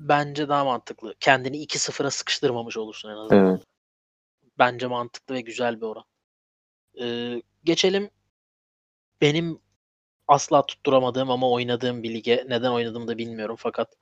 Bence 0.00 0.48
daha 0.48 0.64
mantıklı. 0.64 1.14
Kendini 1.20 1.56
2-0'a 1.56 2.10
sıkıştırmamış 2.10 2.76
olursun 2.76 3.10
en 3.10 3.16
azından. 3.16 3.46
Evet. 3.46 3.62
Bence 4.58 4.86
mantıklı 4.86 5.34
ve 5.34 5.40
güzel 5.40 5.76
bir 5.80 5.86
oran. 5.86 6.04
Ee, 7.00 7.42
geçelim 7.64 8.10
benim 9.20 9.58
asla 10.28 10.66
tutturamadığım 10.66 11.30
ama 11.30 11.50
oynadığım 11.50 12.02
bir 12.02 12.14
lige. 12.14 12.44
Neden 12.48 12.70
oynadığımı 12.70 13.08
da 13.08 13.18
bilmiyorum 13.18 13.56
fakat 13.58 13.96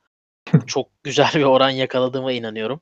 çok 0.67 1.03
güzel 1.03 1.31
bir 1.35 1.43
oran 1.43 1.69
yakaladığıma 1.69 2.31
inanıyorum. 2.31 2.81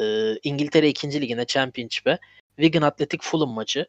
Ee, 0.00 0.36
İngiltere 0.42 0.88
2. 0.88 1.20
Ligi'ne 1.20 1.46
Championship'e 1.46 2.18
Wigan 2.56 2.82
Athletic 2.82 3.18
Fulham 3.22 3.50
maçı. 3.50 3.86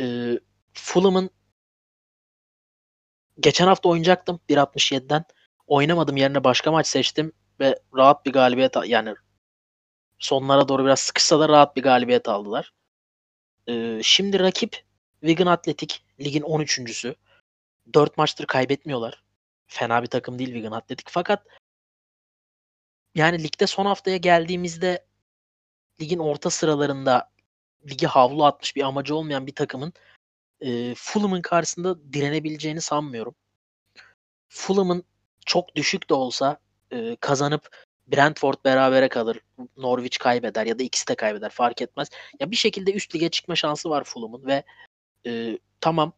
Ee, 0.00 0.38
Fulham'ın 0.74 1.30
geçen 3.40 3.66
hafta 3.66 3.88
oynayacaktım 3.88 4.40
1.67'den. 4.48 5.24
Oynamadım 5.66 6.16
yerine 6.16 6.44
başka 6.44 6.72
maç 6.72 6.86
seçtim 6.86 7.32
ve 7.60 7.78
rahat 7.96 8.26
bir 8.26 8.32
galibiyet 8.32 8.76
al- 8.76 8.84
yani 8.84 9.14
sonlara 10.18 10.68
doğru 10.68 10.84
biraz 10.84 11.00
sıkışsa 11.00 11.40
da 11.40 11.48
rahat 11.48 11.76
bir 11.76 11.82
galibiyet 11.82 12.28
aldılar. 12.28 12.72
Ee, 13.68 14.00
şimdi 14.02 14.40
rakip 14.40 14.84
Wigan 15.20 15.46
Athletic 15.46 15.96
ligin 16.20 16.42
13.sü. 16.42 17.14
4 17.94 18.18
maçtır 18.18 18.46
kaybetmiyorlar. 18.46 19.22
Fena 19.66 20.02
bir 20.02 20.06
takım 20.06 20.38
değil 20.38 20.50
Wigan 20.52 20.72
Athletic 20.72 21.04
fakat 21.12 21.46
yani 23.14 23.42
ligde 23.42 23.66
son 23.66 23.86
haftaya 23.86 24.16
geldiğimizde 24.16 25.06
ligin 26.00 26.18
orta 26.18 26.50
sıralarında 26.50 27.30
ligi 27.90 28.06
havlu 28.06 28.44
atmış 28.44 28.76
bir 28.76 28.82
amacı 28.82 29.14
olmayan 29.16 29.46
bir 29.46 29.54
takımın 29.54 29.92
e, 30.60 30.94
Fulham'ın 30.94 31.42
karşısında 31.42 32.12
direnebileceğini 32.12 32.80
sanmıyorum. 32.80 33.34
Fulham'ın 34.48 35.04
çok 35.46 35.76
düşük 35.76 36.10
de 36.10 36.14
olsa 36.14 36.58
e, 36.92 37.16
kazanıp 37.16 37.68
Brentford 38.06 38.54
berabere 38.64 39.08
kalır, 39.08 39.40
Norwich 39.76 40.18
kaybeder 40.18 40.66
ya 40.66 40.78
da 40.78 40.82
ikisi 40.82 41.08
de 41.08 41.14
kaybeder 41.14 41.50
fark 41.50 41.82
etmez. 41.82 42.08
Ya 42.40 42.50
bir 42.50 42.56
şekilde 42.56 42.92
üst 42.92 43.14
lige 43.14 43.28
çıkma 43.28 43.56
şansı 43.56 43.90
var 43.90 44.04
Fulham'ın 44.04 44.46
ve 44.46 44.62
e, 45.26 45.58
tamam 45.80 46.12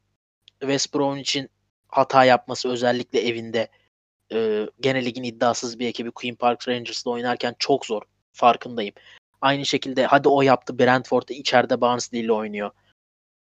West 0.61 0.94
Brom 0.94 1.16
için 1.16 1.50
hata 1.88 2.25
yapması 2.25 2.68
özellikle 2.68 3.20
evinde 3.20 3.68
e, 4.32 4.66
gene 4.80 5.04
ligin 5.04 5.22
iddiasız 5.22 5.78
bir 5.78 5.87
ekibi 5.87 6.11
Queen 6.11 6.34
Park 6.34 6.68
Rangers'la 6.68 7.11
oynarken 7.11 7.54
çok 7.58 7.87
zor. 7.87 8.02
Farkındayım. 8.32 8.94
Aynı 9.40 9.66
şekilde 9.66 10.06
hadi 10.06 10.28
o 10.28 10.42
yaptı 10.42 10.78
Brentford'da 10.78 11.34
içeride 11.34 11.80
Barnsley 11.80 12.20
ile 12.20 12.32
oynuyor. 12.32 12.70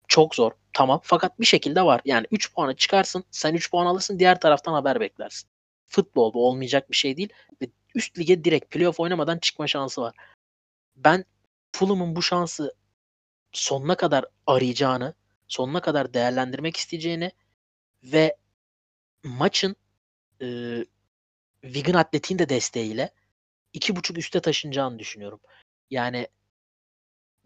Çok 0.09 0.35
zor. 0.35 0.53
Tamam. 0.73 1.01
Fakat 1.03 1.41
bir 1.41 1.47
şekilde 1.47 1.83
var. 1.83 2.01
Yani 2.05 2.27
3 2.31 2.55
puanı 2.55 2.77
çıkarsın. 2.77 3.25
Sen 3.31 3.55
3 3.55 3.71
puan 3.71 3.87
alırsın. 3.87 4.19
Diğer 4.19 4.41
taraftan 4.41 4.73
haber 4.73 5.01
beklersin. 5.01 5.49
Futbol 5.89 6.35
bu 6.35 6.49
olmayacak 6.49 6.91
bir 6.91 6.97
şey 6.97 7.17
değil. 7.17 7.29
Ve 7.63 7.67
üst 7.95 8.19
lige 8.19 8.45
direkt 8.45 8.71
playoff 8.71 9.01
oynamadan 9.01 9.39
çıkma 9.39 9.67
şansı 9.67 10.01
var. 10.03 10.15
Ben 10.97 11.25
Fulham'ın 11.73 12.17
bu 12.17 12.23
şansı 12.23 12.75
sonuna 13.53 13.97
kadar 13.97 14.25
arayacağını, 14.47 15.15
sonuna 15.49 15.81
kadar 15.81 16.15
değerlendirmek 16.15 16.77
isteyeceğini 16.77 17.33
ve 18.05 18.37
maçın 19.25 19.77
e, 20.43 20.47
Wigan 21.63 21.95
Athletic'in 21.95 22.39
de 22.39 22.49
desteğiyle 22.49 23.11
iki 23.73 23.97
buçuk 23.97 24.19
üste 24.19 24.41
taşınacağını 24.41 24.99
düşünüyorum. 24.99 25.41
Yani 25.91 26.29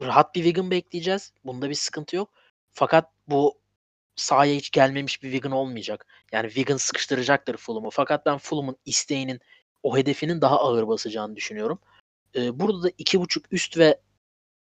rahat 0.01 0.35
bir 0.35 0.43
Wigan 0.43 0.71
bekleyeceğiz. 0.71 1.33
Bunda 1.45 1.71
bir 1.71 1.75
sıkıntı 1.75 2.17
yok. 2.17 2.42
Fakat 2.73 3.11
bu 3.29 3.59
sahaya 4.17 4.55
hiç 4.55 4.71
gelmemiş 4.71 5.23
bir 5.23 5.31
Wigan 5.31 5.53
olmayacak. 5.53 6.07
Yani 6.33 6.47
Wigan 6.47 6.77
sıkıştıracaktır 6.77 7.57
Fulham'ı. 7.57 7.91
Fakat 7.91 8.27
ben 8.27 8.39
Fulham'ın 8.39 8.77
isteğinin 8.85 9.41
o 9.83 9.97
hedefinin 9.97 10.41
daha 10.41 10.59
ağır 10.59 10.89
basacağını 10.89 11.37
düşünüyorum. 11.37 11.79
Ee, 12.37 12.61
burada 12.61 12.83
da 12.83 12.91
2.5 12.91 13.45
üst 13.51 13.79
ve 13.79 14.01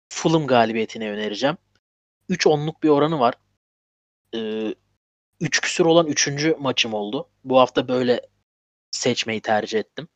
Fulham 0.10 0.48
galibiyetine 0.48 1.12
önereceğim. 1.12 1.58
3 2.30 2.48
onluk 2.48 2.84
bir 2.84 2.90
oranı 2.90 3.20
var. 3.20 3.34
Ee, 4.36 4.76
3 5.40 5.62
küsür 5.62 5.86
olan 5.86 6.08
3. 6.08 6.56
maçım 6.60 6.94
oldu. 6.94 7.30
Bu 7.44 7.60
hafta 7.60 7.88
böyle 7.88 8.22
seçmeyi 8.92 9.42
tercih 9.42 9.80
ettim. 9.80 10.08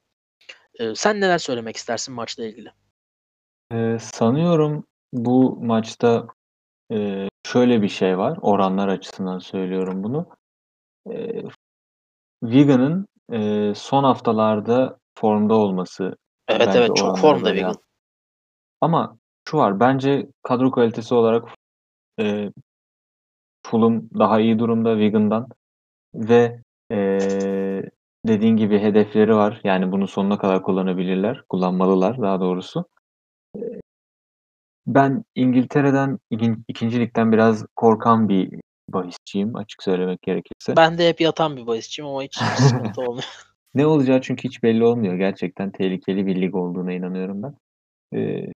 Ee, 0.80 0.96
sen 0.96 1.22
neler 1.22 1.38
söylemek 1.38 1.78
istersin 1.78 2.14
maçla 2.14 2.46
ilgili? 2.46 2.72
Ee, 3.74 3.98
sanıyorum 4.02 4.88
bu 5.14 5.56
maçta 5.62 6.28
e, 6.92 7.28
şöyle 7.48 7.82
bir 7.82 7.90
şey 7.90 8.18
var. 8.18 8.38
Oranlar 8.42 8.88
açısından 8.88 9.40
söylüyorum 9.40 10.04
bunu. 10.04 10.28
E, 11.12 11.44
Wigan'ın 12.44 13.08
e, 13.32 13.74
son 13.76 14.04
haftalarda 14.04 14.98
formda 15.16 15.56
olması 15.56 16.16
Evet 16.48 16.76
evet 16.76 16.96
çok 16.96 17.20
formda 17.20 17.50
Wigan. 17.50 17.76
Ama 18.82 19.18
şu 19.50 19.58
var. 19.58 19.80
Bence 19.80 20.28
kadro 20.44 20.72
kalitesi 20.72 21.14
olarak 21.16 21.44
e, 22.20 22.52
Fulham 23.66 24.10
daha 24.20 24.40
iyi 24.40 24.60
durumda 24.60 24.94
Wigan'dan 24.94 25.48
ve 26.16 26.62
e, 26.92 26.98
dediğin 28.28 28.58
gibi 28.58 28.80
hedefleri 28.80 29.36
var. 29.36 29.62
Yani 29.64 29.92
bunu 29.92 30.08
sonuna 30.08 30.38
kadar 30.38 30.64
kullanabilirler. 30.64 31.44
Kullanmalılar 31.50 32.22
daha 32.22 32.40
doğrusu. 32.40 32.86
Ben 34.88 35.24
İngiltere'den, 35.36 36.20
ikin- 36.32 36.64
ikinci 36.68 37.00
ligden 37.00 37.32
biraz 37.32 37.66
korkan 37.76 38.30
bir 38.30 38.60
bahisçiyim 38.90 39.56
açık 39.56 39.84
söylemek 39.84 40.22
gerekirse. 40.22 40.76
Ben 40.76 40.98
de 40.98 41.10
hep 41.10 41.22
yatan 41.22 41.58
bir 41.58 41.68
bahisçiyim 41.68 42.10
ama 42.10 42.24
hiç 42.24 42.38
sıkıntı 42.58 43.02
olmuyor. 43.02 43.28
Ne 43.76 43.86
olacağı 43.86 44.22
çünkü 44.22 44.48
hiç 44.48 44.64
belli 44.64 44.84
olmuyor. 44.84 45.16
Gerçekten 45.16 45.72
tehlikeli 45.72 46.26
bir 46.26 46.42
lig 46.42 46.56
olduğuna 46.56 46.94
inanıyorum 46.94 47.44
ben. 47.44 47.56
Ee, 48.18 48.52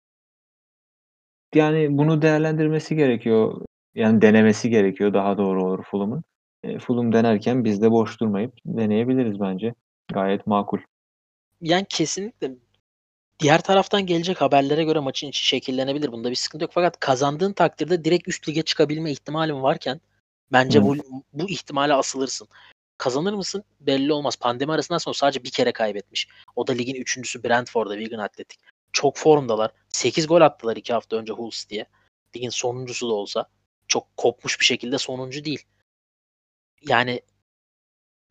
yani 1.55 1.99
bunu 1.99 2.23
değerlendirmesi 2.23 2.97
gerekiyor. 2.97 3.65
Yani 3.95 4.23
denemesi 4.23 4.71
gerekiyor 4.71 5.15
daha 5.15 5.39
doğru 5.39 5.65
olur 5.65 5.85
Fulham'ın. 5.85 6.25
E, 6.63 6.79
Fulham 6.79 7.13
denerken 7.13 7.65
biz 7.65 7.83
de 7.83 7.91
boş 7.91 8.21
durmayıp 8.21 8.55
deneyebiliriz 8.67 9.41
bence. 9.41 9.75
Gayet 10.13 10.47
makul. 10.47 10.79
Yani 11.61 11.87
kesinlikle 11.89 12.51
diğer 13.41 13.61
taraftan 13.61 14.07
gelecek 14.07 14.41
haberlere 14.41 14.85
göre 14.85 14.99
maçın 14.99 15.29
içi 15.29 15.45
şekillenebilir. 15.45 16.13
Bunda 16.13 16.31
bir 16.31 16.35
sıkıntı 16.35 16.65
yok. 16.65 16.73
Fakat 16.75 17.01
kazandığın 17.01 17.53
takdirde 17.53 18.05
direkt 18.05 18.29
üst 18.29 18.49
lige 18.49 18.63
çıkabilme 18.63 19.11
ihtimalin 19.11 19.63
varken 19.63 20.01
bence 20.53 20.83
bu 20.83 20.97
bu 21.33 21.51
ihtimale 21.51 21.95
asılırsın. 21.95 22.49
Kazanır 22.99 23.33
mısın? 23.33 23.65
Belli 23.81 24.13
olmaz. 24.13 24.37
Pandemi 24.37 24.73
arasından 24.73 24.99
sonra 24.99 25.15
sadece 25.15 25.45
bir 25.45 25.51
kere 25.51 25.73
kaybetmiş. 25.73 26.29
O 26.57 26.67
da 26.67 26.73
ligin 26.73 26.95
üçüncüsü 26.95 27.45
Brentford'da 27.45 27.99
Wigan 27.99 28.19
Athletic. 28.19 28.59
Çok 28.93 29.17
formdalar. 29.17 29.71
8 29.89 30.27
gol 30.27 30.41
attılar 30.41 30.77
iki 30.77 30.93
hafta 30.93 31.17
önce 31.17 31.33
Hulls 31.33 31.69
diye. 31.69 31.87
Ligin 32.37 32.51
sonuncusu 32.51 33.09
da 33.09 33.15
olsa. 33.15 33.47
Çok 33.89 34.17
kopmuş 34.17 34.61
bir 34.61 34.65
şekilde 34.65 34.99
sonuncu 34.99 35.45
değil. 35.45 35.63
Yani 36.89 37.23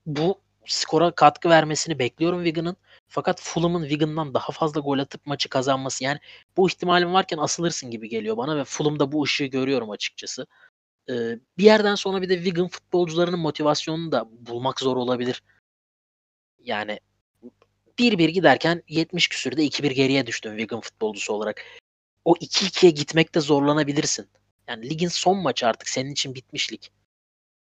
bu 0.05 0.41
skora 0.65 1.11
katkı 1.11 1.49
vermesini 1.49 1.99
bekliyorum 1.99 2.43
Wigan'ın. 2.43 2.77
Fakat 3.09 3.41
Fulham'ın 3.41 3.81
Wigan'dan 3.81 4.33
daha 4.33 4.51
fazla 4.51 4.81
gol 4.81 4.99
atıp 4.99 5.25
maçı 5.25 5.49
kazanması 5.49 6.03
yani 6.03 6.19
bu 6.57 6.69
ihtimalin 6.69 7.13
varken 7.13 7.37
asılırsın 7.37 7.91
gibi 7.91 8.09
geliyor 8.09 8.37
bana 8.37 8.57
ve 8.57 8.63
Fulham'da 8.63 9.11
bu 9.11 9.23
ışığı 9.23 9.45
görüyorum 9.45 9.89
açıkçası. 9.89 10.47
Ee, 11.09 11.39
bir 11.57 11.63
yerden 11.63 11.95
sonra 11.95 12.21
bir 12.21 12.29
de 12.29 12.35
Wigan 12.35 12.67
futbolcularının 12.67 13.39
motivasyonunu 13.39 14.11
da 14.11 14.29
bulmak 14.31 14.79
zor 14.79 14.97
olabilir. 14.97 15.43
Yani 16.59 16.99
1-1 17.99 18.29
giderken 18.29 18.83
70 18.87 19.27
küsürde 19.27 19.65
2-1 19.65 19.93
geriye 19.93 20.27
düştün 20.27 20.49
Wigan 20.49 20.79
futbolcusu 20.79 21.33
olarak. 21.33 21.65
O 22.25 22.35
2-2'ye 22.35 22.91
gitmekte 22.91 23.39
zorlanabilirsin. 23.39 24.27
Yani 24.67 24.89
ligin 24.89 25.07
son 25.07 25.37
maçı 25.37 25.67
artık 25.67 25.89
senin 25.89 26.11
için 26.11 26.35
bitmiş 26.35 26.73
lig. 26.73 26.81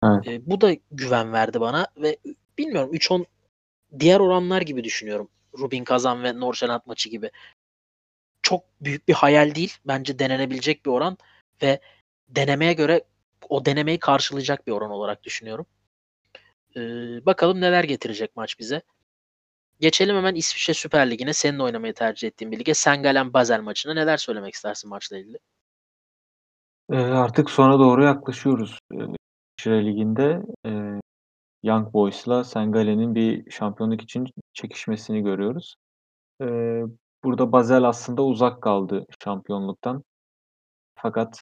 Evet. 0.04 0.28
Ee, 0.28 0.42
bu 0.46 0.62
da 0.62 0.76
güven 0.92 1.34
verdi 1.34 1.62
bana 1.62 1.88
ve 1.98 2.18
bilmiyorum 2.58 2.94
3-10 2.94 3.26
diğer 4.00 4.20
oranlar 4.20 4.62
gibi 4.62 4.84
düşünüyorum. 4.84 5.30
Rubin 5.60 5.84
Kazan 5.84 6.24
ve 6.24 6.40
Norşeland 6.40 6.82
maçı 6.86 7.10
gibi. 7.10 7.32
Çok 8.42 8.64
büyük 8.82 9.08
bir 9.08 9.14
hayal 9.14 9.56
değil. 9.56 9.78
Bence 9.86 10.20
denenebilecek 10.20 10.86
bir 10.86 10.92
oran 10.92 11.18
ve 11.62 11.80
denemeye 12.30 12.74
göre 12.74 13.04
o 13.50 13.66
denemeyi 13.66 14.00
karşılayacak 14.00 14.68
bir 14.68 14.72
oran 14.72 14.92
olarak 14.92 15.24
düşünüyorum. 15.24 15.66
Ee, 16.76 16.80
bakalım 17.26 17.62
neler 17.62 17.84
getirecek 17.84 18.36
maç 18.36 18.60
bize. 18.60 18.82
Geçelim 19.80 20.16
hemen 20.16 20.36
İsviçre 20.36 20.74
Süper 20.74 21.12
Ligi'ne. 21.12 21.34
Senin 21.34 21.60
oynamayı 21.60 21.94
tercih 21.94 22.28
ettiğin 22.28 22.52
bir 22.52 22.60
lige. 22.60 22.74
Sengalen 22.74 23.34
Basel 23.34 23.62
maçına 23.62 23.94
neler 23.94 24.18
söylemek 24.18 24.54
istersin 24.54 24.90
maçla 24.90 25.18
ilgili? 25.18 25.38
Ee, 26.92 26.96
artık 26.96 27.50
sona 27.50 27.80
doğru 27.80 28.04
yaklaşıyoruz. 28.04 28.80
Ee, 28.94 28.98
İsviçre 29.60 29.86
Ligi'nde 29.86 30.42
e, 30.66 30.72
Young 31.64 31.94
Boys'la 31.94 32.44
Sengale'nin 32.44 33.16
bir 33.16 33.52
şampiyonluk 33.52 34.02
için 34.02 34.28
çekişmesini 34.54 35.24
görüyoruz. 35.24 35.76
Ee, 36.42 36.84
burada 37.24 37.52
Basel 37.52 37.84
aslında 37.84 38.24
uzak 38.24 38.62
kaldı 38.62 39.06
şampiyonluktan. 39.24 40.04
Fakat 40.96 41.42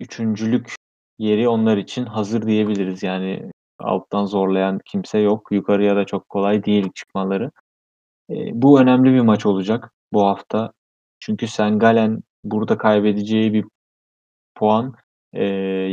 üçüncülük 0.00 0.74
yeri 1.18 1.48
onlar 1.48 1.76
için 1.76 2.06
hazır 2.06 2.46
diyebiliriz. 2.46 3.02
Yani 3.02 3.50
alttan 3.78 4.26
zorlayan 4.26 4.80
kimse 4.84 5.18
yok. 5.18 5.48
Yukarıya 5.52 5.96
da 5.96 6.06
çok 6.06 6.28
kolay 6.28 6.64
değil 6.64 6.88
çıkmaları. 6.94 7.50
Ee, 8.30 8.34
bu 8.62 8.80
önemli 8.80 9.12
bir 9.12 9.20
maç 9.20 9.46
olacak 9.46 9.92
bu 10.12 10.26
hafta. 10.26 10.72
Çünkü 11.20 11.48
Sengalen 11.48 12.22
burada 12.44 12.78
kaybedeceği 12.78 13.52
bir 13.52 13.64
puan 14.54 14.94
e, 15.32 15.44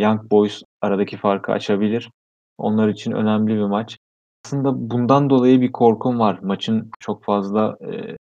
Young 0.01 0.31
Boys 0.31 0.63
aradaki 0.81 1.17
farkı 1.17 1.51
açabilir. 1.51 2.09
Onlar 2.57 2.87
için 2.89 3.11
önemli 3.11 3.55
bir 3.55 3.63
maç. 3.63 3.97
Aslında 4.45 4.89
bundan 4.91 5.29
dolayı 5.29 5.61
bir 5.61 5.71
korkum 5.71 6.19
var. 6.19 6.39
Maçın 6.41 6.91
çok 6.99 7.23
fazla 7.23 7.77
e, 7.81 8.17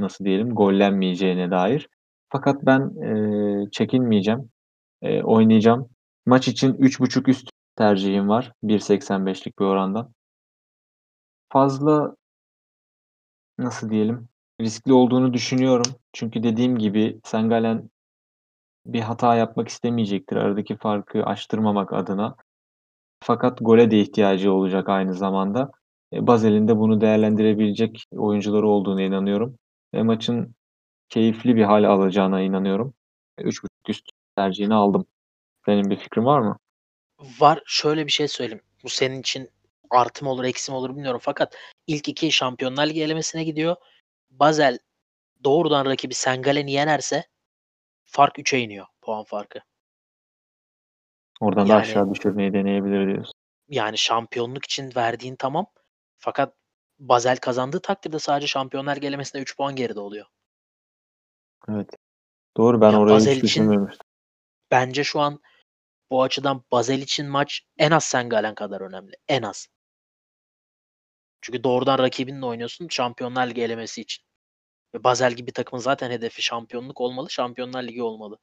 nasıl 0.00 0.24
diyelim 0.24 0.54
gollenmeyeceğine 0.54 1.50
dair. 1.50 1.88
Fakat 2.28 2.66
ben 2.66 2.80
e, 3.02 3.70
çekinmeyeceğim. 3.70 4.50
E, 5.02 5.22
oynayacağım. 5.22 5.88
Maç 6.26 6.48
için 6.48 6.74
3.5 6.74 7.30
üst 7.30 7.50
tercihim 7.76 8.28
var. 8.28 8.52
1.85'lik 8.64 9.58
bir 9.58 9.64
orandan. 9.64 10.12
Fazla 11.52 12.16
nasıl 13.58 13.90
diyelim 13.90 14.28
riskli 14.60 14.92
olduğunu 14.92 15.32
düşünüyorum. 15.32 15.92
Çünkü 16.12 16.42
dediğim 16.42 16.78
gibi 16.78 17.20
Sengalen 17.24 17.90
bir 18.86 19.00
hata 19.00 19.34
yapmak 19.36 19.68
istemeyecektir 19.68 20.36
aradaki 20.36 20.76
farkı 20.76 21.24
açtırmamak 21.24 21.92
adına. 21.92 22.36
Fakat 23.20 23.58
gole 23.60 23.90
de 23.90 24.00
ihtiyacı 24.00 24.52
olacak 24.52 24.88
aynı 24.88 25.14
zamanda. 25.14 25.70
E, 26.12 26.26
Basel'in 26.26 26.68
de 26.68 26.76
bunu 26.76 27.00
değerlendirebilecek 27.00 28.04
oyuncuları 28.16 28.68
olduğuna 28.68 29.02
inanıyorum. 29.02 29.58
Ve 29.94 30.02
maçın 30.02 30.54
keyifli 31.08 31.56
bir 31.56 31.62
hal 31.62 31.84
alacağına 31.84 32.40
inanıyorum. 32.40 32.94
E, 33.38 33.42
3.5 33.42 33.68
üst 33.88 34.04
tercihini 34.36 34.74
aldım. 34.74 35.06
Senin 35.64 35.90
bir 35.90 35.96
fikrin 35.96 36.24
var 36.24 36.40
mı? 36.40 36.58
Var 37.40 37.62
şöyle 37.66 38.06
bir 38.06 38.12
şey 38.12 38.28
söyleyeyim. 38.28 38.64
Bu 38.84 38.88
senin 38.88 39.20
için 39.20 39.50
artı 39.90 40.24
mı 40.24 40.30
olur 40.30 40.44
eksi 40.44 40.72
mi 40.72 40.76
olur 40.76 40.90
bilmiyorum. 40.90 41.20
Fakat 41.22 41.56
ilk 41.86 42.08
iki 42.08 42.32
Şampiyonlar 42.32 42.86
Ligi 42.86 43.02
elemesine 43.02 43.44
gidiyor. 43.44 43.76
Basel 44.30 44.78
doğrudan 45.44 45.86
rakibi 45.86 46.14
Sengalen'i 46.14 46.72
yenerse 46.72 47.24
fark 48.04 48.38
3'e 48.38 48.58
iniyor 48.58 48.86
puan 49.02 49.24
farkı. 49.24 49.58
Oradan 51.40 51.68
da 51.68 51.72
Yani- 51.72 51.82
aşağı 51.82 52.14
düşürmeyi 52.14 52.52
deneyebilir 52.52 53.06
diyorsun. 53.06 53.32
Yani 53.68 53.98
şampiyonluk 53.98 54.64
için 54.64 54.92
verdiğin 54.96 55.36
tamam. 55.36 55.66
Fakat 56.18 56.54
Basel 56.98 57.36
kazandığı 57.36 57.80
takdirde 57.80 58.18
sadece 58.18 58.46
Şampiyonlar 58.46 58.96
Ligi 58.96 59.06
elemesinde 59.06 59.42
3 59.42 59.56
puan 59.56 59.76
geride 59.76 60.00
oluyor. 60.00 60.26
Evet. 61.68 61.90
Doğru 62.56 62.80
ben 62.80 62.90
Ya 62.92 63.00
orayı 63.00 63.16
Basel 63.16 63.32
hiç 63.34 63.38
için- 63.38 63.46
düşünmemiştim. 63.46 64.06
Bence 64.70 65.04
şu 65.04 65.20
an 65.20 65.40
bu 66.10 66.22
açıdan 66.22 66.64
Basel 66.72 66.98
için 66.98 67.26
maç 67.26 67.62
en 67.78 67.90
az 67.90 68.04
Sengalen 68.04 68.54
kadar 68.54 68.80
önemli. 68.80 69.12
En 69.28 69.42
az. 69.42 69.68
Çünkü 71.40 71.64
doğrudan 71.64 71.98
rakibinle 71.98 72.46
oynuyorsun 72.46 72.88
Şampiyonlar 72.90 73.46
Ligi 73.46 73.62
elemesi 73.62 74.00
için. 74.00 74.24
Ve 74.94 75.04
Basel 75.04 75.32
gibi 75.32 75.52
takımın 75.52 75.82
zaten 75.82 76.10
hedefi 76.10 76.42
şampiyonluk 76.42 77.00
olmalı. 77.00 77.30
Şampiyonlar 77.30 77.82
Ligi 77.82 78.02
olmalı. 78.02 78.38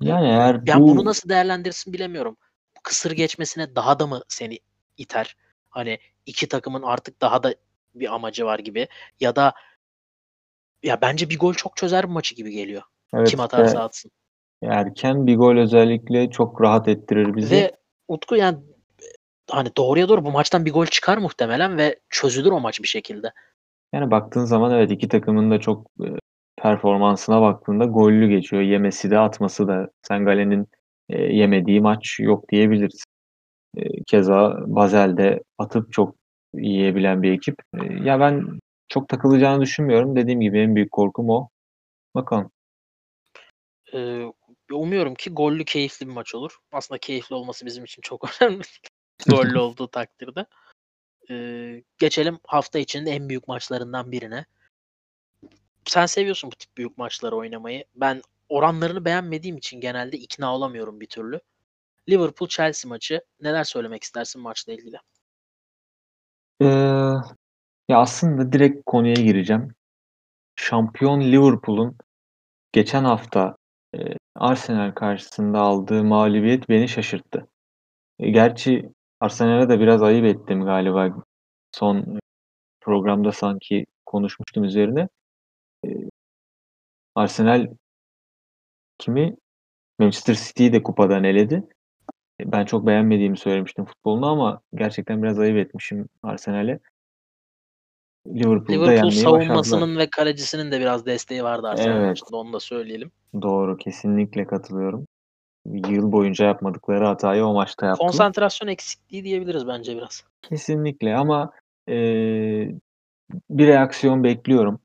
Yani 0.00 0.26
eğer 0.26 0.60
Yani 0.66 0.82
bu 0.82 0.88
bunu 0.88 1.04
nasıl 1.04 1.28
değerlendirirsin 1.28 1.92
bilemiyorum. 1.92 2.36
Kısır 2.82 3.10
geçmesine 3.10 3.74
daha 3.74 3.98
da 3.98 4.06
mı 4.06 4.22
seni 4.28 4.58
iter? 4.96 5.36
Hani 5.70 5.98
iki 6.26 6.48
takımın 6.48 6.82
artık 6.82 7.20
daha 7.20 7.42
da 7.42 7.54
bir 7.94 8.14
amacı 8.14 8.44
var 8.44 8.58
gibi. 8.58 8.88
Ya 9.20 9.36
da 9.36 9.54
ya 10.82 11.00
bence 11.00 11.30
bir 11.30 11.38
gol 11.38 11.54
çok 11.54 11.76
çözer 11.76 12.08
bu 12.08 12.12
maçı 12.12 12.34
gibi 12.34 12.50
geliyor. 12.50 12.82
Evet, 13.14 13.30
Kim 13.30 13.40
atarsa 13.40 13.66
işte 13.66 13.78
atsın. 13.78 14.10
erken 14.62 15.26
bir 15.26 15.36
gol 15.36 15.56
özellikle 15.56 16.30
çok 16.30 16.60
rahat 16.62 16.88
ettirir 16.88 17.36
bizi. 17.36 17.54
Ve 17.54 17.76
Utku 18.08 18.36
yani 18.36 18.58
hani 19.50 19.76
doğruya 19.76 20.08
doğru 20.08 20.24
bu 20.24 20.30
maçtan 20.30 20.64
bir 20.64 20.72
gol 20.72 20.86
çıkar 20.86 21.18
muhtemelen 21.18 21.78
ve 21.78 22.00
çözülür 22.08 22.52
o 22.52 22.60
maç 22.60 22.82
bir 22.82 22.88
şekilde. 22.88 23.32
Yani 23.92 24.10
baktığın 24.10 24.44
zaman 24.44 24.72
evet 24.72 24.90
iki 24.90 25.08
takımın 25.08 25.50
da 25.50 25.60
çok 25.60 25.86
e, 26.00 26.08
performansına 26.58 27.42
baktığında 27.42 27.84
gollü 27.84 28.28
geçiyor. 28.28 28.62
Yemesi 28.62 29.10
de 29.10 29.18
atması 29.18 29.68
da 29.68 29.88
Sengale'nin 30.02 30.66
e, 31.08 31.22
yemediği 31.22 31.80
maç 31.80 32.20
yok 32.20 32.48
diyebiliriz. 32.48 33.04
E, 33.76 34.02
keza 34.06 34.56
Basel 34.66 35.16
de 35.16 35.42
atıp 35.58 35.92
çok 35.92 36.14
yiyebilen 36.54 37.22
bir 37.22 37.32
ekip. 37.32 37.56
E, 37.74 37.94
ya 38.04 38.20
ben 38.20 38.58
çok 38.88 39.08
takılacağını 39.08 39.62
düşünmüyorum. 39.62 40.16
Dediğim 40.16 40.40
gibi 40.40 40.58
en 40.58 40.76
büyük 40.76 40.92
korkum 40.92 41.30
o. 41.30 41.48
Bakalım. 42.14 42.50
Ee, 43.94 44.24
umuyorum 44.72 45.14
ki 45.14 45.30
gollü 45.30 45.64
keyifli 45.64 46.06
bir 46.06 46.12
maç 46.12 46.34
olur. 46.34 46.58
Aslında 46.72 46.98
keyifli 46.98 47.34
olması 47.34 47.66
bizim 47.66 47.84
için 47.84 48.02
çok 48.02 48.30
önemli. 48.42 48.62
gollü 49.26 49.58
olduğu 49.58 49.88
takdirde. 49.88 50.46
Ee, 51.30 51.82
geçelim 51.98 52.38
hafta 52.46 52.78
içinde 52.78 53.10
en 53.10 53.28
büyük 53.28 53.48
maçlarından 53.48 54.12
birine. 54.12 54.44
Sen 55.88 56.06
seviyorsun 56.06 56.50
bu 56.50 56.56
tip 56.56 56.76
büyük 56.76 56.98
maçları 56.98 57.36
oynamayı. 57.36 57.84
Ben 57.94 58.22
oranlarını 58.48 59.04
beğenmediğim 59.04 59.56
için 59.56 59.80
genelde 59.80 60.16
ikna 60.16 60.54
olamıyorum 60.54 61.00
bir 61.00 61.06
türlü. 61.06 61.40
Liverpool 62.08 62.48
Chelsea 62.48 62.88
maçı. 62.88 63.24
Neler 63.40 63.64
söylemek 63.64 64.02
istersin 64.02 64.42
maçla 64.42 64.72
ilgili? 64.72 64.96
Ee, 66.62 66.64
ya 67.88 67.98
aslında 67.98 68.52
direkt 68.52 68.82
konuya 68.86 69.14
gireceğim. 69.14 69.74
Şampiyon 70.56 71.20
Liverpool'un 71.20 71.96
geçen 72.72 73.04
hafta 73.04 73.56
e, 73.94 73.98
Arsenal 74.34 74.92
karşısında 74.92 75.58
aldığı 75.58 76.04
mağlubiyet 76.04 76.68
beni 76.68 76.88
şaşırttı. 76.88 77.48
E, 78.18 78.30
gerçi 78.30 78.92
Arsenal'e 79.20 79.68
de 79.68 79.80
biraz 79.80 80.02
ayıp 80.02 80.24
ettim 80.24 80.64
galiba. 80.64 81.24
Son 81.72 82.18
programda 82.80 83.32
sanki 83.32 83.86
konuşmuştum 84.06 84.64
üzerine. 84.64 85.08
E, 85.86 85.88
Arsenal 87.14 87.66
kimi? 88.98 89.36
Manchester 89.98 90.34
City'yi 90.34 90.72
de 90.72 90.82
kupadan 90.82 91.24
eledi. 91.24 91.68
E, 92.40 92.52
ben 92.52 92.64
çok 92.64 92.86
beğenmediğimi 92.86 93.38
söylemiştim 93.38 93.84
futbolunu 93.84 94.26
ama 94.26 94.60
gerçekten 94.74 95.22
biraz 95.22 95.38
ayıp 95.38 95.56
etmişim 95.56 96.08
Arsenal'e. 96.22 96.78
Liverpool'da 98.26 98.90
Liverpool 98.90 99.10
savunmasının 99.10 99.70
başardılar. 99.72 99.98
ve 99.98 100.10
kalecisinin 100.10 100.72
de 100.72 100.80
biraz 100.80 101.06
desteği 101.06 101.44
vardı 101.44 101.68
Arsenal 101.68 101.96
Evet. 101.96 102.08
maçında 102.08 102.36
onu 102.36 102.52
da 102.52 102.60
söyleyelim. 102.60 103.10
Doğru, 103.42 103.76
kesinlikle 103.76 104.46
katılıyorum. 104.46 105.06
Yıl 105.66 106.12
boyunca 106.12 106.46
yapmadıkları 106.46 107.04
hatayı 107.06 107.44
o 107.44 107.54
maçta 107.54 107.86
yaptılar. 107.86 108.10
Konsantrasyon 108.10 108.68
eksikliği 108.68 109.24
diyebiliriz 109.24 109.66
bence 109.66 109.96
biraz. 109.96 110.24
Kesinlikle 110.42 111.16
ama 111.16 111.50
eee, 111.88 112.74
bir 113.50 113.66
reaksiyon 113.66 114.24
bekliyorum. 114.24 114.80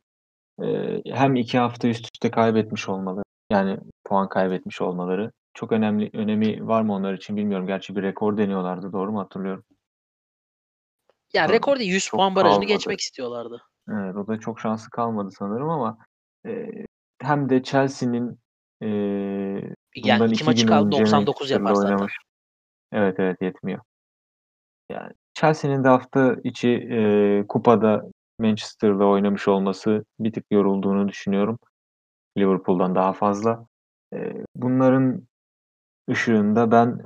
Hem 1.06 1.36
iki 1.36 1.58
hafta 1.58 1.88
üst 1.88 2.06
üste 2.16 2.32
kaybetmiş 2.32 2.90
olmaları, 2.90 3.24
yani 3.52 3.78
puan 4.06 4.30
kaybetmiş 4.30 4.82
olmaları 4.82 5.32
çok 5.54 5.72
önemli 5.72 6.10
önemi 6.14 6.68
var 6.68 6.82
mı 6.82 6.94
onlar 6.94 7.14
için 7.14 7.36
bilmiyorum. 7.38 7.68
Gerçi 7.68 7.96
bir 7.96 8.04
rekor 8.04 8.38
deniyorlardı, 8.38 8.92
doğru 8.94 9.12
mu 9.12 9.20
hatırlıyorum? 9.20 9.64
Ya 11.34 11.44
Tabii, 11.48 11.56
rekorda 11.56 11.84
100 11.84 12.06
çok 12.06 12.18
puan 12.18 12.36
barajını 12.36 12.54
kalmadı. 12.54 12.68
geçmek 12.68 13.00
istiyorlardı. 13.00 13.62
Evet, 13.92 14.16
o 14.16 14.28
da 14.28 14.40
çok 14.40 14.60
şansı 14.60 14.90
kalmadı 14.90 15.30
sanırım 15.32 15.70
ama 15.70 15.98
eee, 16.46 16.86
hem 17.22 17.50
de 17.50 17.64
Chelsea'nin 17.64 18.40
eee, 18.82 18.90
Yani 19.96 20.20
bundan 20.20 20.28
iki 20.28 20.34
iki 20.36 20.44
maçı 20.46 20.62
gün 20.62 20.68
kaldı 20.68 20.86
önce 20.86 20.92
99 20.92 21.52
Manchester'la 21.52 21.70
yapar 21.70 21.76
zaten. 21.76 21.94
oynamış. 21.96 22.18
Evet 22.92 23.16
evet 23.20 23.38
yetmiyor. 23.42 23.80
Yani 24.92 25.12
Chelsea'nin 25.34 25.84
de 25.84 25.88
hafta 25.88 26.36
içi 26.44 26.70
eee, 26.70 27.46
kupada 27.50 28.02
Manchester'la 28.44 29.06
oynamış 29.06 29.48
olması 29.48 30.06
bir 30.20 30.34
tık 30.34 30.46
yorulduğunu 30.52 31.08
düşünüyorum. 31.08 31.60
Liverpool'dan 32.38 32.96
daha 32.96 33.14
fazla. 33.14 33.68
Bunların 34.56 35.28
ışığında 36.10 36.72
ben 36.72 37.00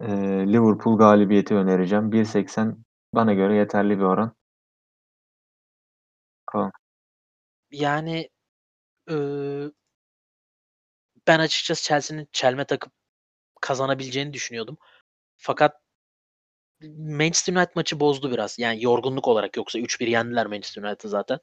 Liverpool 0.53 0.97
galibiyeti 0.97 1.55
önereceğim. 1.55 2.11
1.80 2.11 2.75
bana 3.13 3.33
göre 3.33 3.55
yeterli 3.55 3.97
bir 3.97 4.03
oran. 4.03 4.35
Yani 7.71 8.29
ben 11.27 11.39
açıkçası 11.39 11.83
Chelsea'nin 11.83 12.27
çelme 12.31 12.65
takıp 12.65 12.91
kazanabileceğini 13.61 14.33
düşünüyordum. 14.33 14.77
Fakat 15.37 15.81
Manchester 16.97 17.53
United 17.53 17.71
maçı 17.75 17.99
bozdu 17.99 18.31
biraz. 18.31 18.59
Yani 18.59 18.83
yorgunluk 18.83 19.27
olarak 19.27 19.57
yoksa 19.57 19.79
3-1 19.79 20.07
yendiler 20.07 20.47
Manchester 20.47 20.83
United'ı 20.83 21.09
zaten. 21.09 21.39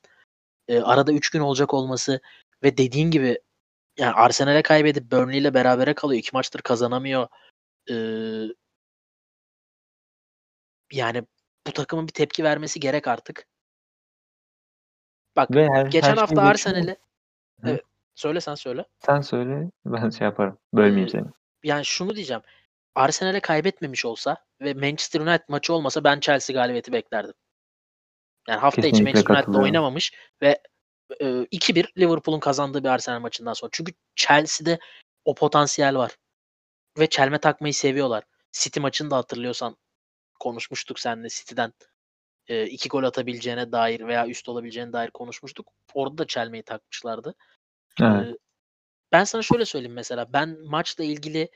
Eee, 0.69 0.81
arada 0.81 1.13
3 1.13 1.31
gün 1.31 1.41
olacak 1.41 1.75
olması 1.75 2.21
ve 2.63 2.77
dediğin 2.77 3.11
gibi 3.11 3.39
yani 3.99 4.13
Arsenal'e 4.15 4.63
kaybedip 4.63 5.13
Burnley 5.13 5.39
ile 5.39 5.55
berabere 5.55 5.95
kalıyor. 5.95 6.19
2 6.19 6.31
maçtır 6.33 6.61
kazanamıyor. 6.63 7.29
Eee 7.89 8.55
yani 10.93 11.25
bu 11.67 11.73
takımın 11.73 12.07
bir 12.07 12.13
tepki 12.13 12.45
vermesi 12.45 12.81
gerek 12.81 13.09
artık. 13.09 13.47
Bak 15.37 15.51
Ve 15.51 15.69
her, 15.69 15.87
geçen 15.87 16.09
her 16.09 16.15
şey 16.15 16.21
hafta 16.21 16.35
geçiyor. 16.35 16.51
Arsenal'i 16.51 16.97
Hı. 17.61 17.71
Evet. 17.71 17.83
Söyle 18.15 18.41
sen 18.41 18.55
söyle. 18.55 18.85
Sen 19.07 19.21
söyle 19.21 19.71
ben 19.87 20.11
şey 20.11 20.25
yaparım. 20.25 20.59
Bölmeyeyim 20.75 21.09
Ee, 21.09 21.11
seni. 21.11 21.25
Yani 21.65 21.85
şunu 21.85 22.17
diyeceğim. 22.17 22.43
Arsenal'e 22.95 23.41
kaybetmemiş 23.41 24.05
olsa 24.05 24.37
ve 24.61 24.75
Manchester 24.75 25.21
United 25.21 25.45
maçı 25.49 25.75
olmasa 25.75 26.05
ben 26.05 26.21
Chelsea 26.21 26.55
galibiyeti 26.55 26.93
beklerdim. 26.93 27.35
Yani 28.49 28.61
hafta 28.61 28.87
içi 28.87 29.03
Manchester 29.03 29.37
United'da 29.37 29.59
oynamamış 29.59 30.13
ve 30.43 30.63
e, 31.21 31.25
2-1 31.25 31.99
Liverpool'un 31.99 32.41
kazandığı 32.41 32.85
bir 32.85 32.89
Arsenal 32.89 33.21
maçından 33.21 33.53
sonra. 33.53 33.71
Çünkü 33.73 33.93
Chelsea'de 34.17 34.79
o 35.25 35.35
potansiyel 35.35 35.97
var. 35.97 36.17
Ve 36.99 37.09
çelme 37.09 37.39
takmayı 37.39 37.75
seviyorlar. 37.75 38.25
City 38.53 38.81
maçını 38.81 39.11
da 39.11 39.17
hatırlıyorsan 39.17 39.77
konuşmuştuk 40.41 41.01
seninle 41.01 41.29
City'den 41.29 41.73
e, 42.49 42.67
iki 42.67 42.89
gol 42.89 43.03
atabileceğine 43.03 43.73
dair 43.73 44.07
veya 44.07 44.27
üst 44.27 44.49
olabileceğine 44.49 44.93
dair 44.93 45.11
konuşmuştuk. 45.11 45.73
Orada 45.95 46.19
da 46.19 46.27
çelmeyi 46.27 46.63
takmışlardı. 46.63 47.35
Evet. 48.03 48.27
Ee, 48.29 48.37
ben 49.13 49.25
sana 49.25 49.43
şöyle 49.43 49.65
söyleyeyim 49.65 49.95
mesela. 49.95 50.33
Ben 50.33 50.59
maçla 50.65 51.05
ilgili 51.05 51.49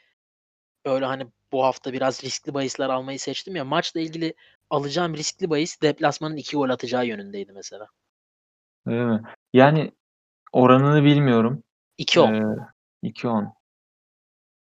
böyle 0.89 1.07
hani 1.07 1.27
bu 1.53 1.65
hafta 1.65 1.93
biraz 1.93 2.25
riskli 2.25 2.55
bahisler 2.55 2.89
almayı 2.89 3.19
seçtim 3.19 3.57
ya. 3.57 3.65
Maçla 3.65 4.01
ilgili 4.01 4.35
alacağım 4.71 5.15
riskli 5.17 5.51
bahis 5.51 5.83
deplasmanın 5.83 6.37
iki 6.37 6.57
gol 6.57 6.69
atacağı 6.71 7.07
yönündeydi 7.07 7.53
mesela. 7.53 7.87
Öyle 8.87 9.05
mi? 9.05 9.23
Yani 9.53 9.93
oranını 10.53 11.05
bilmiyorum. 11.05 11.63
2-10. 11.99 12.35
Ee, 13.03 13.09
2-10. 13.09 13.53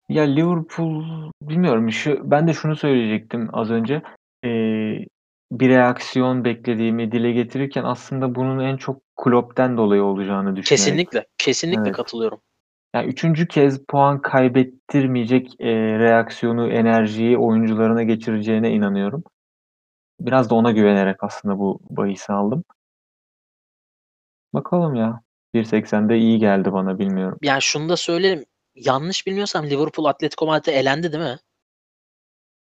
Ya 0.09 0.23
Liverpool 0.23 1.31
bilmiyorum. 1.41 1.91
Şu, 1.91 2.31
ben 2.31 2.47
de 2.47 2.53
şunu 2.53 2.75
söyleyecektim 2.75 3.49
az 3.53 3.71
önce. 3.71 4.01
Ee, 4.45 5.05
bir 5.51 5.69
reaksiyon 5.69 6.45
beklediğimi 6.45 7.11
dile 7.11 7.31
getirirken 7.31 7.83
aslında 7.83 8.35
bunun 8.35 8.59
en 8.59 8.77
çok 8.77 9.01
Klopp'ten 9.15 9.77
dolayı 9.77 10.03
olacağını 10.03 10.55
düşünerek. 10.55 10.85
Kesinlikle. 10.85 11.25
Kesinlikle 11.37 11.81
Evet. 11.81 11.95
katılıyorum. 11.95 12.41
Yani 12.93 13.07
üçüncü 13.07 13.47
kez 13.47 13.85
puan 13.85 14.21
kaybettirmeyecek 14.21 15.55
e, 15.59 15.99
reaksiyonu, 15.99 16.71
enerjiyi 16.71 17.37
oyuncularına 17.37 18.03
geçireceğine 18.03 18.71
inanıyorum. 18.71 19.23
Biraz 20.19 20.49
da 20.49 20.55
ona 20.55 20.71
güvenerek 20.71 21.23
aslında 21.23 21.59
bu 21.59 21.79
bahisi 21.89 22.33
aldım. 22.33 22.63
Bakalım 24.53 24.95
ya. 24.95 25.21
1.80'de 25.53 26.17
iyi 26.17 26.39
geldi 26.39 26.73
bana 26.73 26.99
bilmiyorum. 26.99 27.37
Yani 27.41 27.61
şunu 27.61 27.89
da 27.89 27.97
söylerim. 27.97 28.45
Yanlış 28.75 29.27
bilmiyorsam 29.27 29.65
Liverpool 29.65 30.05
Atletico 30.05 30.45
Madrid'e 30.45 30.71
elendi 30.71 31.13
değil 31.13 31.23
mi? 31.23 31.39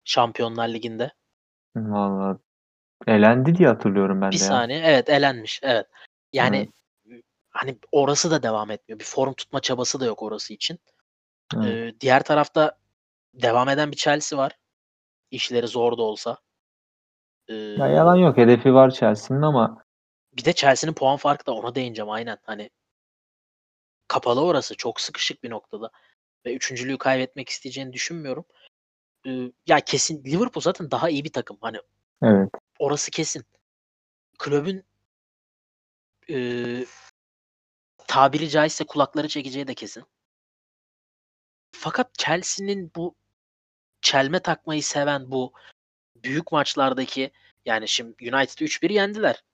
Şampiyonlar 0.05 0.69
Ligi'nde. 0.69 1.13
Vallahi 1.77 2.39
elendi 3.07 3.55
diye 3.55 3.69
hatırlıyorum 3.69 4.21
ben 4.21 4.31
Bir 4.31 4.39
de 4.39 4.43
ya. 4.43 4.49
saniye. 4.49 4.81
Evet 4.85 5.09
elenmiş. 5.09 5.61
Evet. 5.63 5.87
Yani 6.33 6.57
Evet. 6.57 6.69
Hani 7.59 7.79
orası 7.93 8.31
da 8.31 8.43
devam 8.43 8.71
etmiyor. 8.71 8.99
Bir 8.99 9.05
form 9.05 9.33
tutma 9.33 9.61
çabası 9.61 10.01
da 10.01 10.05
yok 10.05 10.23
orası 10.23 10.55
için. 10.55 10.79
Ee, 11.65 11.95
diğer 12.01 12.23
tarafta 12.23 12.79
devam 13.35 13.69
eden 13.69 13.91
bir 13.91 13.97
Chelsea 13.97 14.39
var. 14.39 14.59
İşleri 15.31 15.69
zor 15.69 15.99
da 15.99 16.03
olsa. 16.03 16.39
Ee, 17.49 17.55
Ya 17.55 17.87
yalan 17.87 18.17
yok. 18.17 18.37
Hedefi 18.37 18.75
var 18.75 18.91
Chelsea'nin 18.91 19.43
ama 19.43 19.85
bir 20.33 20.45
de 20.45 20.53
Chelsea'nin 20.53 20.95
puan 20.95 21.17
farkı 21.17 21.47
da 21.47 21.53
ona 21.53 21.75
değineceğim 21.75 22.11
aynen. 22.11 22.39
Hani 22.43 22.71
kapalı 24.09 24.45
orası. 24.45 24.77
Çok 24.77 25.01
sıkışık 25.01 25.43
bir 25.43 25.51
noktada. 25.51 25.91
Ve 26.47 26.55
üçüncülüğü 26.55 26.99
kaybetmek 26.99 27.49
isteyeceğini 27.49 27.93
düşünmüyorum. 27.93 28.45
Ee, 29.27 29.53
ya 29.67 29.81
kesin 29.81 30.25
Liverpool 30.25 30.63
zaten 30.63 30.91
daha 30.91 31.11
iyi 31.11 31.25
bir 31.25 31.33
takım. 31.33 31.59
Hani 31.61 31.79
evet. 32.23 32.51
orası 32.79 33.11
kesin. 33.11 33.45
Kulübün 34.39 34.85
e, 36.31 36.37
tabiri 38.09 38.49
caizse 38.49 38.85
kulakları 38.85 39.29
çekeceği 39.29 39.67
de 39.69 39.75
kesin. 39.75 40.05
Fakat 41.73 42.15
Chelsea'nin 42.15 42.93
bu 42.97 43.15
çelme 44.01 44.41
takmayı 44.41 44.83
seven 44.83 45.31
bu 45.31 45.53
büyük 46.17 46.53
maçlardaki 46.53 47.31
yani 47.65 47.89
şimdi 47.89 48.13
United'ı 48.23 48.65
3-1 48.65 48.93
yendiler. 48.93 49.45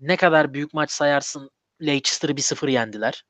Ne 0.00 0.16
kadar 0.16 0.54
büyük 0.54 0.74
maç 0.74 0.90
sayarsın 0.90 1.50
Leicester'ı 1.82 2.32
1-0 2.32 2.70
yendiler. 2.70 3.24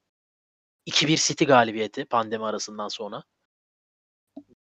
2-1 0.87 1.29
City 1.29 1.45
galibiyeti 1.45 2.05
pandemi 2.05 2.45
arasından 2.45 2.89
sonra. 2.89 3.23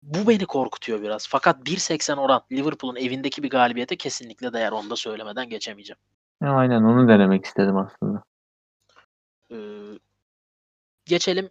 Bu 0.04 0.28
beni 0.28 0.46
korkutuyor 0.46 1.02
biraz. 1.02 1.28
Fakat 1.28 1.68
1.80 1.68 2.20
oran 2.20 2.42
Liverpool'un 2.52 2.96
evindeki 2.96 3.44
bir 3.44 3.50
galibiyete 3.50 3.96
kesinlikle 3.96 4.54
değer. 4.54 4.72
Onu 4.72 4.90
da 4.90 4.96
söylemeden 4.96 5.50
geçemeyeceğim. 5.50 6.00
Aynen 6.42 6.84
onu 6.84 7.08
denemek 7.08 7.46
istedim 7.46 7.78
aslında. 7.78 8.24
Ee, 9.52 9.56
geçelim 11.06 11.50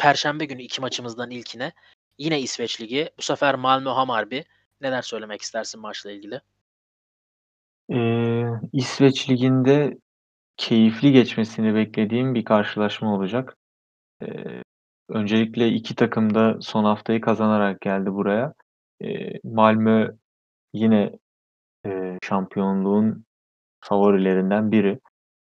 Perşembe 0.00 0.44
günü 0.44 0.62
iki 0.62 0.80
maçımızdan 0.80 1.30
ilkine. 1.30 1.72
Yine 2.18 2.40
İsveç 2.40 2.80
Ligi. 2.80 3.10
Bu 3.18 3.22
sefer 3.22 3.54
Malmö 3.54 3.90
Hamarby. 3.90 4.40
Neler 4.80 5.02
söylemek 5.02 5.42
istersin 5.42 5.80
maçla 5.80 6.10
ilgili? 6.10 6.40
Ee, 7.90 8.44
İsveç 8.72 9.30
Ligi'nde 9.30 9.98
keyifli 10.56 11.12
geçmesini 11.12 11.74
beklediğim 11.74 12.34
bir 12.34 12.44
karşılaşma 12.44 13.14
olacak. 13.14 13.56
Ee, 14.22 14.26
öncelikle 15.08 15.68
iki 15.68 15.94
takım 15.94 16.34
da 16.34 16.58
son 16.60 16.84
haftayı 16.84 17.20
kazanarak 17.20 17.80
geldi 17.80 18.12
buraya. 18.12 18.54
Ee, 19.02 19.40
Malmö 19.44 20.16
yine 20.72 21.12
e, 21.86 22.18
şampiyonluğun 22.22 23.24
favorilerinden 23.80 24.72
biri. 24.72 25.00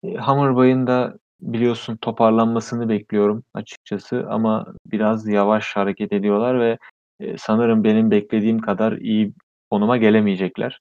E, 0.03 0.13
Hammerbay'ın 0.13 0.87
da 0.87 1.17
biliyorsun 1.43 1.97
toparlanmasını 1.97 2.89
bekliyorum 2.89 3.43
açıkçası 3.53 4.25
ama 4.29 4.65
biraz 4.85 5.27
yavaş 5.27 5.75
hareket 5.75 6.13
ediyorlar 6.13 6.59
ve 6.59 6.77
e, 7.19 7.37
sanırım 7.37 7.83
benim 7.83 8.11
beklediğim 8.11 8.59
kadar 8.59 8.91
iyi 8.91 9.33
konuma 9.71 9.97
gelemeyecekler. 9.97 10.79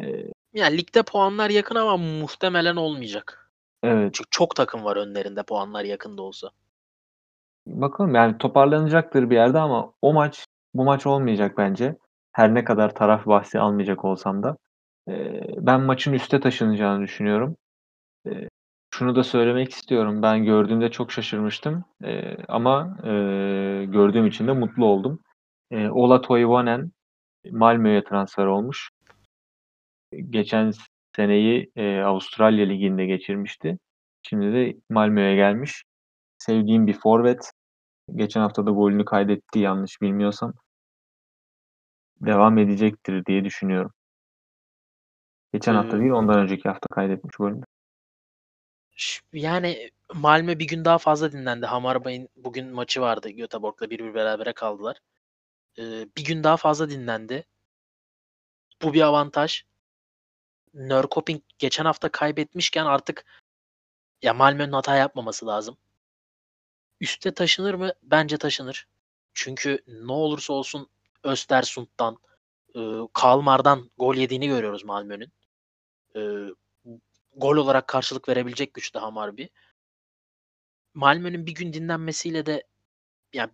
E, 0.00 0.04
Yani 0.54 0.78
ligde 0.78 1.02
puanlar 1.02 1.50
yakın 1.50 1.74
ama 1.74 1.96
muhtemelen 1.96 2.76
olmayacak. 2.76 3.50
evet. 3.82 4.14
Çünkü 4.14 4.30
çok 4.30 4.56
takım 4.56 4.84
var 4.84 4.96
önlerinde 4.96 5.42
puanlar 5.42 5.84
yakın 5.84 6.18
da 6.18 6.22
olsa. 6.22 6.50
Bakalım 7.66 8.14
yani 8.14 8.38
toparlanacaktır 8.38 9.30
bir 9.30 9.34
yerde 9.34 9.58
ama 9.58 9.92
o 10.02 10.12
maç 10.12 10.46
bu 10.74 10.84
maç 10.84 11.06
olmayacak 11.06 11.58
bence. 11.58 11.96
Her 12.32 12.54
ne 12.54 12.64
kadar 12.64 12.94
taraf 12.94 13.26
bahsi 13.26 13.58
almayacak 13.58 14.04
olsam 14.04 14.42
da. 14.42 14.56
E, 15.08 15.40
ben 15.66 15.80
maçın 15.80 16.12
üste 16.12 16.40
taşınacağını 16.40 17.02
düşünüyorum. 17.02 17.56
E, 18.26 18.48
şunu 18.98 19.16
da 19.16 19.24
söylemek 19.24 19.70
istiyorum. 19.72 20.22
Ben 20.22 20.44
gördüğümde 20.44 20.90
çok 20.90 21.12
şaşırmıştım. 21.12 21.84
E, 22.04 22.36
ama 22.48 22.96
e, 23.04 23.10
gördüğüm 23.84 24.26
için 24.26 24.46
de 24.46 24.52
mutlu 24.52 24.86
oldum. 24.86 25.20
E, 25.70 25.88
Ola 25.88 26.20
Toivonen 26.20 26.92
Malmö'ye 27.50 28.04
transfer 28.04 28.46
olmuş. 28.46 28.90
Geçen 30.30 30.72
seneyi 31.16 31.70
e, 31.76 32.00
Avustralya 32.00 32.66
Ligi'nde 32.66 33.06
geçirmişti. 33.06 33.78
Şimdi 34.22 34.52
de 34.52 34.76
Malmö'ye 34.90 35.34
gelmiş. 35.34 35.84
Sevdiğim 36.38 36.86
bir 36.86 36.98
forvet. 37.00 37.50
Geçen 38.14 38.40
hafta 38.40 38.66
da 38.66 38.70
golünü 38.70 39.04
kaydetti 39.04 39.58
yanlış 39.58 40.02
bilmiyorsam. 40.02 40.52
Devam 42.20 42.58
edecektir 42.58 43.26
diye 43.26 43.44
düşünüyorum. 43.44 43.92
Geçen 45.52 45.74
hafta 45.74 45.96
Ee, 45.96 46.00
değil 46.00 46.12
ondan 46.12 46.38
önceki 46.38 46.68
hafta 46.68 46.86
kaydetmiş 46.94 47.36
golünü. 47.36 47.65
Yani 49.32 49.90
Malmö 50.14 50.58
bir 50.58 50.66
gün 50.66 50.84
daha 50.84 50.98
fazla 50.98 51.32
dinlendi. 51.32 51.66
Hamarbay'ın 51.66 52.28
bugün 52.36 52.66
maçı 52.68 53.00
vardı. 53.00 53.30
Göteborg'la 53.30 53.90
bir 53.90 53.98
bir 53.98 54.14
berabere 54.14 54.52
kaldılar. 54.52 55.00
Bir 56.16 56.24
gün 56.24 56.44
daha 56.44 56.56
fazla 56.56 56.90
dinlendi. 56.90 57.46
Bu 58.82 58.94
bir 58.94 59.00
avantaj. 59.00 59.64
Nörkoping 60.74 61.42
geçen 61.58 61.84
hafta 61.84 62.08
kaybetmişken 62.08 62.86
artık 62.86 63.24
ya 64.22 64.34
Malmö'nün 64.34 64.72
hata 64.72 64.96
yapmaması 64.96 65.46
lazım. 65.46 65.76
Üste 67.00 67.34
taşınır 67.34 67.74
mı? 67.74 67.92
Bence 68.02 68.38
taşınır. 68.38 68.86
Çünkü 69.34 69.78
ne 69.86 70.12
olursa 70.12 70.52
olsun 70.52 70.88
Östersund'dan, 71.22 72.18
Kalmar'dan 73.12 73.90
gol 73.98 74.14
yediğini 74.14 74.48
görüyoruz 74.48 74.84
Malmö'nün. 74.84 75.32
Gol 77.36 77.56
olarak 77.56 77.88
karşılık 77.88 78.28
verebilecek 78.28 78.74
güçte 78.74 78.98
Hamarby. 78.98 79.44
Malmö'nün 80.94 81.46
bir 81.46 81.54
gün 81.54 81.72
dinlenmesiyle 81.72 82.46
de 82.46 82.66
yani 83.32 83.50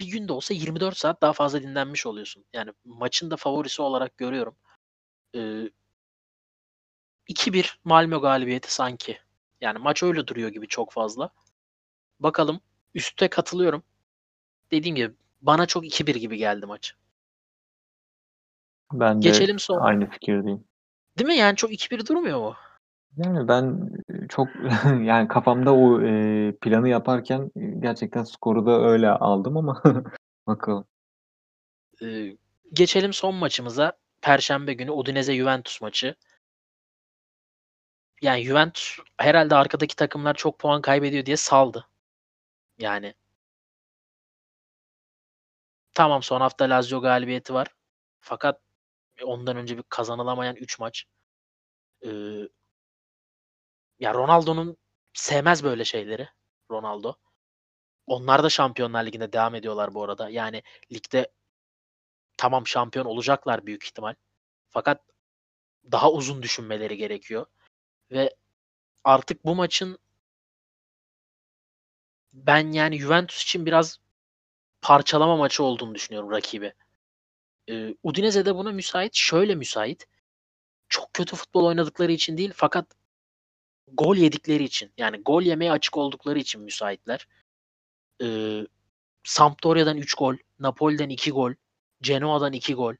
bir 0.00 0.06
günde 0.06 0.32
olsa 0.32 0.54
24 0.54 0.96
saat 0.96 1.22
daha 1.22 1.32
fazla 1.32 1.62
dinlenmiş 1.62 2.06
oluyorsun. 2.06 2.44
Yani 2.52 2.72
maçın 2.84 3.30
da 3.30 3.36
favorisi 3.36 3.82
olarak 3.82 4.16
görüyorum. 4.16 4.56
Ee, 5.34 5.70
2-1 7.28 7.78
Malmö 7.84 8.20
galibiyeti 8.20 8.74
sanki. 8.74 9.18
Yani 9.60 9.78
maç 9.78 10.02
öyle 10.02 10.26
duruyor 10.26 10.48
gibi 10.48 10.68
çok 10.68 10.92
fazla. 10.92 11.30
Bakalım. 12.20 12.60
Üste 12.94 13.28
katılıyorum. 13.28 13.82
Dediğim 14.70 14.96
gibi 14.96 15.14
bana 15.42 15.66
çok 15.66 15.84
2-1 15.84 16.18
gibi 16.18 16.36
geldi 16.36 16.66
maç. 16.66 16.94
Ben 18.92 19.22
de 19.22 19.28
Geçelim 19.28 19.58
son. 19.58 19.80
aynı 19.80 20.10
fikirdeyim. 20.10 20.64
Değil 21.18 21.28
mi? 21.28 21.36
Yani 21.36 21.56
çok 21.56 21.72
2-1 21.72 22.06
durmuyor 22.06 22.38
mu? 22.38 22.56
Yani 23.16 23.48
ben 23.48 23.90
çok 24.28 24.48
yani 25.02 25.28
kafamda 25.28 25.74
o 25.74 26.02
e, 26.02 26.52
planı 26.60 26.88
yaparken 26.88 27.50
gerçekten 27.80 28.24
skoru 28.24 28.66
da 28.66 28.80
öyle 28.80 29.10
aldım 29.10 29.56
ama 29.56 29.82
bakalım. 30.46 30.86
Ee, 32.02 32.36
geçelim 32.72 33.12
son 33.12 33.34
maçımıza. 33.34 33.92
Perşembe 34.22 34.74
günü 34.74 34.90
Udinese 34.90 35.36
Juventus 35.36 35.80
maçı. 35.80 36.14
Yani 38.22 38.42
Juventus 38.44 38.98
herhalde 39.18 39.54
arkadaki 39.54 39.96
takımlar 39.96 40.34
çok 40.34 40.58
puan 40.58 40.82
kaybediyor 40.82 41.26
diye 41.26 41.36
saldı. 41.36 41.86
Yani 42.78 43.14
tamam 45.94 46.22
son 46.22 46.40
hafta 46.40 46.64
Lazio 46.70 47.00
galibiyeti 47.00 47.54
var. 47.54 47.68
Fakat 48.20 48.60
ondan 49.24 49.56
önce 49.56 49.78
bir 49.78 49.82
kazanılamayan 49.88 50.56
3 50.56 50.78
maç. 50.78 51.04
Ee, 52.06 52.48
ya 53.98 54.14
Ronaldo'nun 54.14 54.76
sevmez 55.12 55.64
böyle 55.64 55.84
şeyleri. 55.84 56.28
Ronaldo. 56.70 57.14
Onlar 58.06 58.42
da 58.42 58.50
Şampiyonlar 58.50 59.06
Ligi'nde 59.06 59.32
devam 59.32 59.54
ediyorlar 59.54 59.94
bu 59.94 60.04
arada. 60.04 60.30
Yani 60.30 60.62
ligde 60.92 61.32
tamam 62.36 62.66
şampiyon 62.66 63.06
olacaklar 63.06 63.66
büyük 63.66 63.84
ihtimal. 63.84 64.14
Fakat 64.70 65.02
daha 65.92 66.12
uzun 66.12 66.42
düşünmeleri 66.42 66.96
gerekiyor. 66.96 67.46
Ve 68.10 68.36
artık 69.04 69.44
bu 69.44 69.54
maçın 69.54 69.98
ben 72.32 72.72
yani 72.72 72.98
Juventus 72.98 73.42
için 73.42 73.66
biraz 73.66 73.98
parçalama 74.82 75.36
maçı 75.36 75.64
olduğunu 75.64 75.94
düşünüyorum 75.94 76.30
rakibi. 76.30 76.74
Ee, 77.70 77.94
Udinese 78.02 78.46
de 78.46 78.54
buna 78.54 78.72
müsait. 78.72 79.14
Şöyle 79.14 79.54
müsait. 79.54 80.08
Çok 80.88 81.14
kötü 81.14 81.36
futbol 81.36 81.64
oynadıkları 81.64 82.12
için 82.12 82.38
değil 82.38 82.52
fakat 82.56 82.86
gol 83.92 84.16
yedikleri 84.16 84.64
için 84.64 84.92
yani 84.98 85.22
gol 85.22 85.42
yemeye 85.42 85.72
açık 85.72 85.96
oldukları 85.96 86.38
için 86.38 86.60
müsaitler. 86.60 87.28
Ee, 88.22 88.66
Sampdoria'dan 89.24 89.96
3 89.96 90.14
gol, 90.14 90.36
Napoli'den 90.58 91.08
2 91.08 91.30
gol, 91.30 91.52
Genoa'dan 92.00 92.52
2 92.52 92.74
gol. 92.74 92.94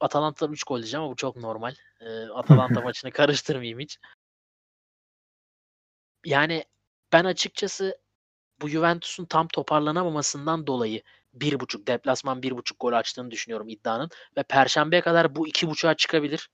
Atalanta'dan 0.00 0.52
3 0.52 0.64
gol 0.64 0.78
diyeceğim 0.78 1.02
ama 1.02 1.12
bu 1.12 1.16
çok 1.16 1.36
normal. 1.36 1.74
Ee, 2.00 2.26
Atalanta 2.26 2.80
maçını 2.80 3.10
karıştırmayayım 3.10 3.80
hiç. 3.80 3.98
Yani 6.24 6.64
ben 7.12 7.24
açıkçası 7.24 7.98
bu 8.60 8.68
Juventus'un 8.68 9.24
tam 9.24 9.48
toparlanamamasından 9.48 10.66
dolayı 10.66 11.02
bir 11.34 11.60
buçuk 11.60 11.86
deplasman 11.86 12.42
bir 12.42 12.56
buçuk 12.56 12.80
gol 12.80 12.92
açtığını 12.92 13.30
düşünüyorum 13.30 13.68
iddianın 13.68 14.10
ve 14.36 14.42
Perşembeye 14.42 15.02
kadar 15.02 15.36
bu 15.36 15.48
iki 15.48 15.68
buçuğa 15.68 15.94
çıkabilir. 15.94 16.50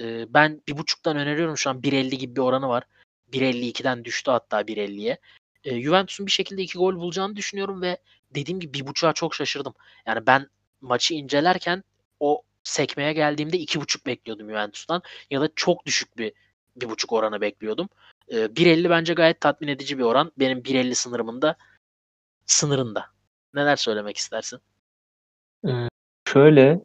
Ee, 0.00 0.34
ben 0.34 0.62
bir 0.68 0.78
buçuktan 0.78 1.16
öneriyorum 1.16 1.56
şu 1.56 1.70
an 1.70 1.80
1.50 1.80 2.14
gibi 2.14 2.36
bir 2.36 2.40
oranı 2.40 2.68
var. 2.68 2.84
1.52'den 3.32 4.04
düştü 4.04 4.30
hatta 4.30 4.60
1.50'ye. 4.60 5.18
Ee, 5.64 5.82
Juventus'un 5.82 6.26
bir 6.26 6.32
şekilde 6.32 6.62
iki 6.62 6.78
gol 6.78 6.96
bulacağını 6.96 7.36
düşünüyorum 7.36 7.82
ve 7.82 7.98
dediğim 8.34 8.60
gibi 8.60 8.74
bir 8.74 8.86
buçuğa 8.86 9.12
çok 9.12 9.34
şaşırdım. 9.34 9.74
Yani 10.06 10.26
ben 10.26 10.48
maçı 10.80 11.14
incelerken 11.14 11.84
o 12.20 12.42
sekmeye 12.62 13.12
geldiğimde 13.12 13.58
iki 13.58 13.80
buçuk 13.80 14.06
bekliyordum 14.06 14.48
Juventus'tan 14.48 15.02
ya 15.30 15.40
da 15.40 15.48
çok 15.56 15.86
düşük 15.86 16.18
bir 16.18 16.32
bir 16.76 16.88
buçuk 16.88 17.12
oranı 17.12 17.40
bekliyordum. 17.40 17.88
Ee, 18.28 18.36
1.50 18.36 18.90
bence 18.90 19.14
gayet 19.14 19.40
tatmin 19.40 19.68
edici 19.68 19.98
bir 19.98 20.02
oran. 20.02 20.32
Benim 20.38 20.58
1.50 20.58 20.94
sınırımında 20.94 21.56
sınırında. 22.46 23.06
Neler 23.54 23.76
söylemek 23.76 24.16
istersin? 24.16 24.60
Şöyle 26.28 26.80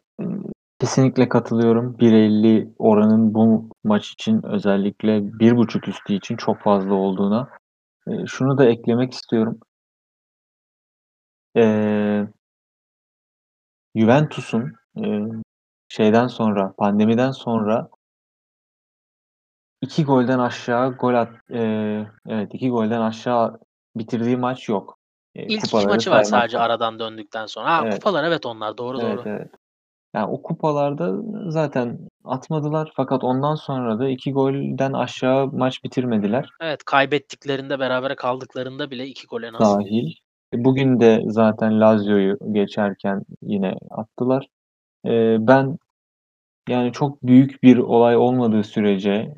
kesinlikle 0.80 1.28
katılıyorum. 1.28 1.98
1.50 1.98 2.74
oranın 2.78 3.34
bu 3.34 3.68
maç 3.84 4.10
için 4.10 4.42
özellikle 4.46 5.38
1.5 5.40 5.88
üstü 5.88 6.14
için 6.14 6.36
çok 6.36 6.58
fazla 6.62 6.94
olduğuna. 6.94 7.48
Eee, 8.08 8.24
şunu 8.26 8.58
da 8.58 8.66
eklemek 8.66 9.14
istiyorum. 9.14 9.60
Eee 11.54 12.30
Juventus'un, 13.94 14.72
eee, 14.96 15.22
şeyden 15.88 16.26
sonra, 16.26 16.74
pandemiden 16.78 17.30
sonra 17.30 17.88
2 19.82 20.04
golden 20.04 20.38
aşağı 20.38 20.92
gol 20.96 21.14
at 21.14 21.28
eee, 21.50 22.06
evet 22.28 22.54
2 22.54 22.70
golden 22.70 23.00
aşağı 23.00 23.58
bitirdiği 23.96 24.36
maç 24.36 24.68
yok. 24.68 24.98
Eee, 25.34 25.42
İlk 25.44 25.50
2 25.58 25.66
kupaları 25.66 25.88
maçı 25.88 26.10
var 26.10 26.22
sadece 26.22 26.58
aradan 26.58 26.98
döndükten 26.98 27.46
sonra. 27.46 27.70
Ha, 27.78 27.82
Evet. 27.84 27.94
kupalar 27.94 28.24
evet 28.24 28.46
onlar 28.46 28.78
doğru 28.78 29.00
Evet, 29.00 29.18
doğru. 29.18 29.28
evet. 29.28 29.50
Yani 30.14 30.26
o 30.26 30.42
kupalarda 30.42 31.16
zaten 31.50 31.98
atmadılar 32.24 32.92
fakat 32.96 33.24
ondan 33.24 33.54
sonra 33.54 33.98
da 33.98 34.08
2 34.08 34.32
golden 34.32 34.92
aşağı 34.92 35.46
maç 35.46 35.84
bitirmediler 35.84 36.48
Evet, 36.60 36.84
kaybettiklerinde, 36.84 37.78
berabere 37.78 38.14
kaldıklarında 38.14 38.90
bile 38.90 39.06
2 39.06 39.26
gol 39.26 39.42
en 39.42 39.54
az. 39.54 39.60
dâhil. 39.60 40.12
E, 40.54 40.64
bugün 40.64 41.00
de 41.00 41.22
zaten 41.26 41.80
Lazio'yu 41.80 42.38
geçerken 42.52 43.22
yine 43.42 43.74
attılar. 43.90 44.46
Eee, 45.04 45.36
ben 45.40 45.78
yani 46.68 46.92
çok 46.92 47.22
büyük 47.22 47.62
bir 47.62 47.76
olay 47.76 48.16
olmadığı 48.16 48.64
sürece 48.64 49.34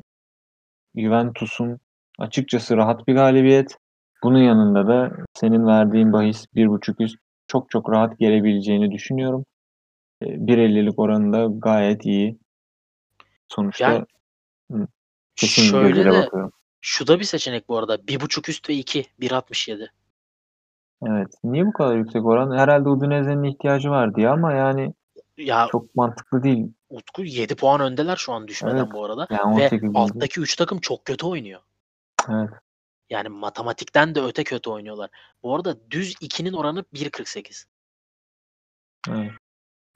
Juventus'un 0.95 1.79
açıkçası 2.19 2.77
rahat 2.77 3.07
bir 3.07 3.13
galibiyet. 3.13 3.77
Bunun 4.23 4.39
yanında 4.39 4.87
da 4.87 5.11
senin 5.33 5.65
verdiğin 5.67 6.13
bahis 6.13 6.45
1.5 6.55 6.95
üst 6.99 7.15
çok 7.47 7.69
çok 7.69 7.89
rahat 7.91 8.19
gelebileceğini 8.19 8.91
düşünüyorum. 8.91 9.45
Eee, 10.23 10.37
1.50'lik 10.39 10.99
oranı 10.99 11.33
da 11.33 11.47
gayet 11.59 12.05
iyi. 12.05 12.37
Sonuçta 13.47 13.91
Yani 13.91 14.05
kesin 15.35 15.61
şöyle 15.63 16.05
de 16.05 16.11
bakıyorum. 16.11 16.51
şu 16.81 17.07
da 17.07 17.19
bir 17.19 17.23
seçenek 17.25 17.69
bu 17.69 17.77
arada. 17.77 17.95
1.5 18.07 18.49
üst 18.49 18.69
ve 18.69 18.73
2 18.73 19.05
1.67. 19.19 19.91
Evet. 21.07 21.27
Niye 21.43 21.65
bu 21.65 21.73
kadar 21.73 21.95
yüksek 21.97 22.25
oran? 22.25 22.57
Herhâlde 22.57 22.89
Udinese'nin 22.89 23.43
ihtiyacı 23.43 23.89
var 23.89 24.15
diye 24.15 24.29
ama 24.29 24.53
yani 24.53 24.93
Ya 25.37 25.67
çok 25.71 25.95
mantıklı 25.95 26.43
değil. 26.43 26.67
Utku 26.89 27.23
7 27.23 27.55
puan 27.55 27.81
öndeler 27.81 28.15
şu 28.15 28.33
an 28.33 28.47
düşmeden 28.47 28.77
Evet. 28.77 28.93
bu 28.93 29.05
arada 29.05 29.27
Yani 29.29 29.57
ve 29.61 29.67
18'inci. 29.67 29.99
alttaki 29.99 30.39
3 30.41 30.55
takım 30.55 30.79
çok 30.79 31.05
kötü 31.05 31.25
oynuyor. 31.25 31.61
Evet. 32.29 32.49
Yani 33.09 33.29
matematikten 33.29 34.15
de 34.15 34.21
öte 34.21 34.43
kötü 34.43 34.69
oynuyorlar. 34.69 35.09
Bu 35.43 35.55
arada 35.55 35.91
düz 35.91 36.15
2'nin 36.21 36.53
oranı 36.53 36.83
1.48. 36.93 37.65
Evet. 39.09 39.31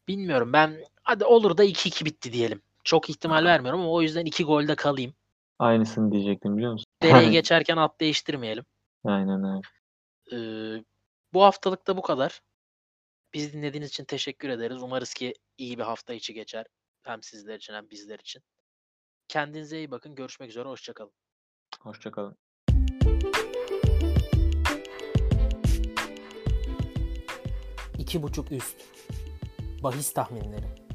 Bilmiyorum 0.08 0.54
ben 0.54 0.78
hadi 1.04 1.26
olur 1.26 1.58
da 1.58 1.66
2-2 1.66 2.06
bitti 2.06 2.34
diyelim. 2.34 2.62
Çok 2.84 3.10
ihtimal 3.10 3.46
vermiyorum 3.46 3.80
ama 3.82 3.92
o 3.92 4.02
yüzden 4.02 4.26
2 4.26 4.44
golde 4.44 4.76
kalayım. 4.76 5.14
Aynısını 5.60 6.12
diyecektim 6.12 6.58
biliyor 6.58 6.72
musun? 6.72 6.86
Dereyi 7.02 7.24
Yani 7.24 7.32
geçerken 7.32 7.78
at 7.78 8.00
değiştirmeyelim. 8.00 8.66
Aynen 9.06 9.44
öyle. 9.44 9.62
Eee, 10.32 10.84
bu 11.34 11.44
haftalık 11.44 11.88
da 11.88 11.98
bu 11.98 12.02
kadar. 12.02 12.42
Bizi 13.34 13.54
dinlediğiniz 13.54 13.90
için 13.90 14.06
teşekkür 14.06 14.50
ederiz. 14.50 14.84
Umarız 14.84 15.14
ki 15.14 15.34
iyi 15.58 15.78
bir 15.78 15.84
hafta 15.84 16.14
içi 16.14 16.34
geçer. 16.34 16.66
Hem 17.04 17.24
sizler 17.24 17.56
için 17.56 17.74
hem 17.74 17.90
bizler 17.90 18.20
için. 18.20 18.42
Kendinize 19.28 19.78
iyi 19.78 19.92
bakın. 19.92 20.16
Görüşmek 20.16 20.50
üzere. 20.50 20.68
Hoşça 20.70 20.94
kalın. 20.94 21.14
Hoşça 21.80 22.12
kalın. 22.12 22.38
İki 27.98 28.24
buçuk 28.24 28.52
üst. 28.52 28.76
Bahis 29.84 30.14
tahminleri. 30.14 30.87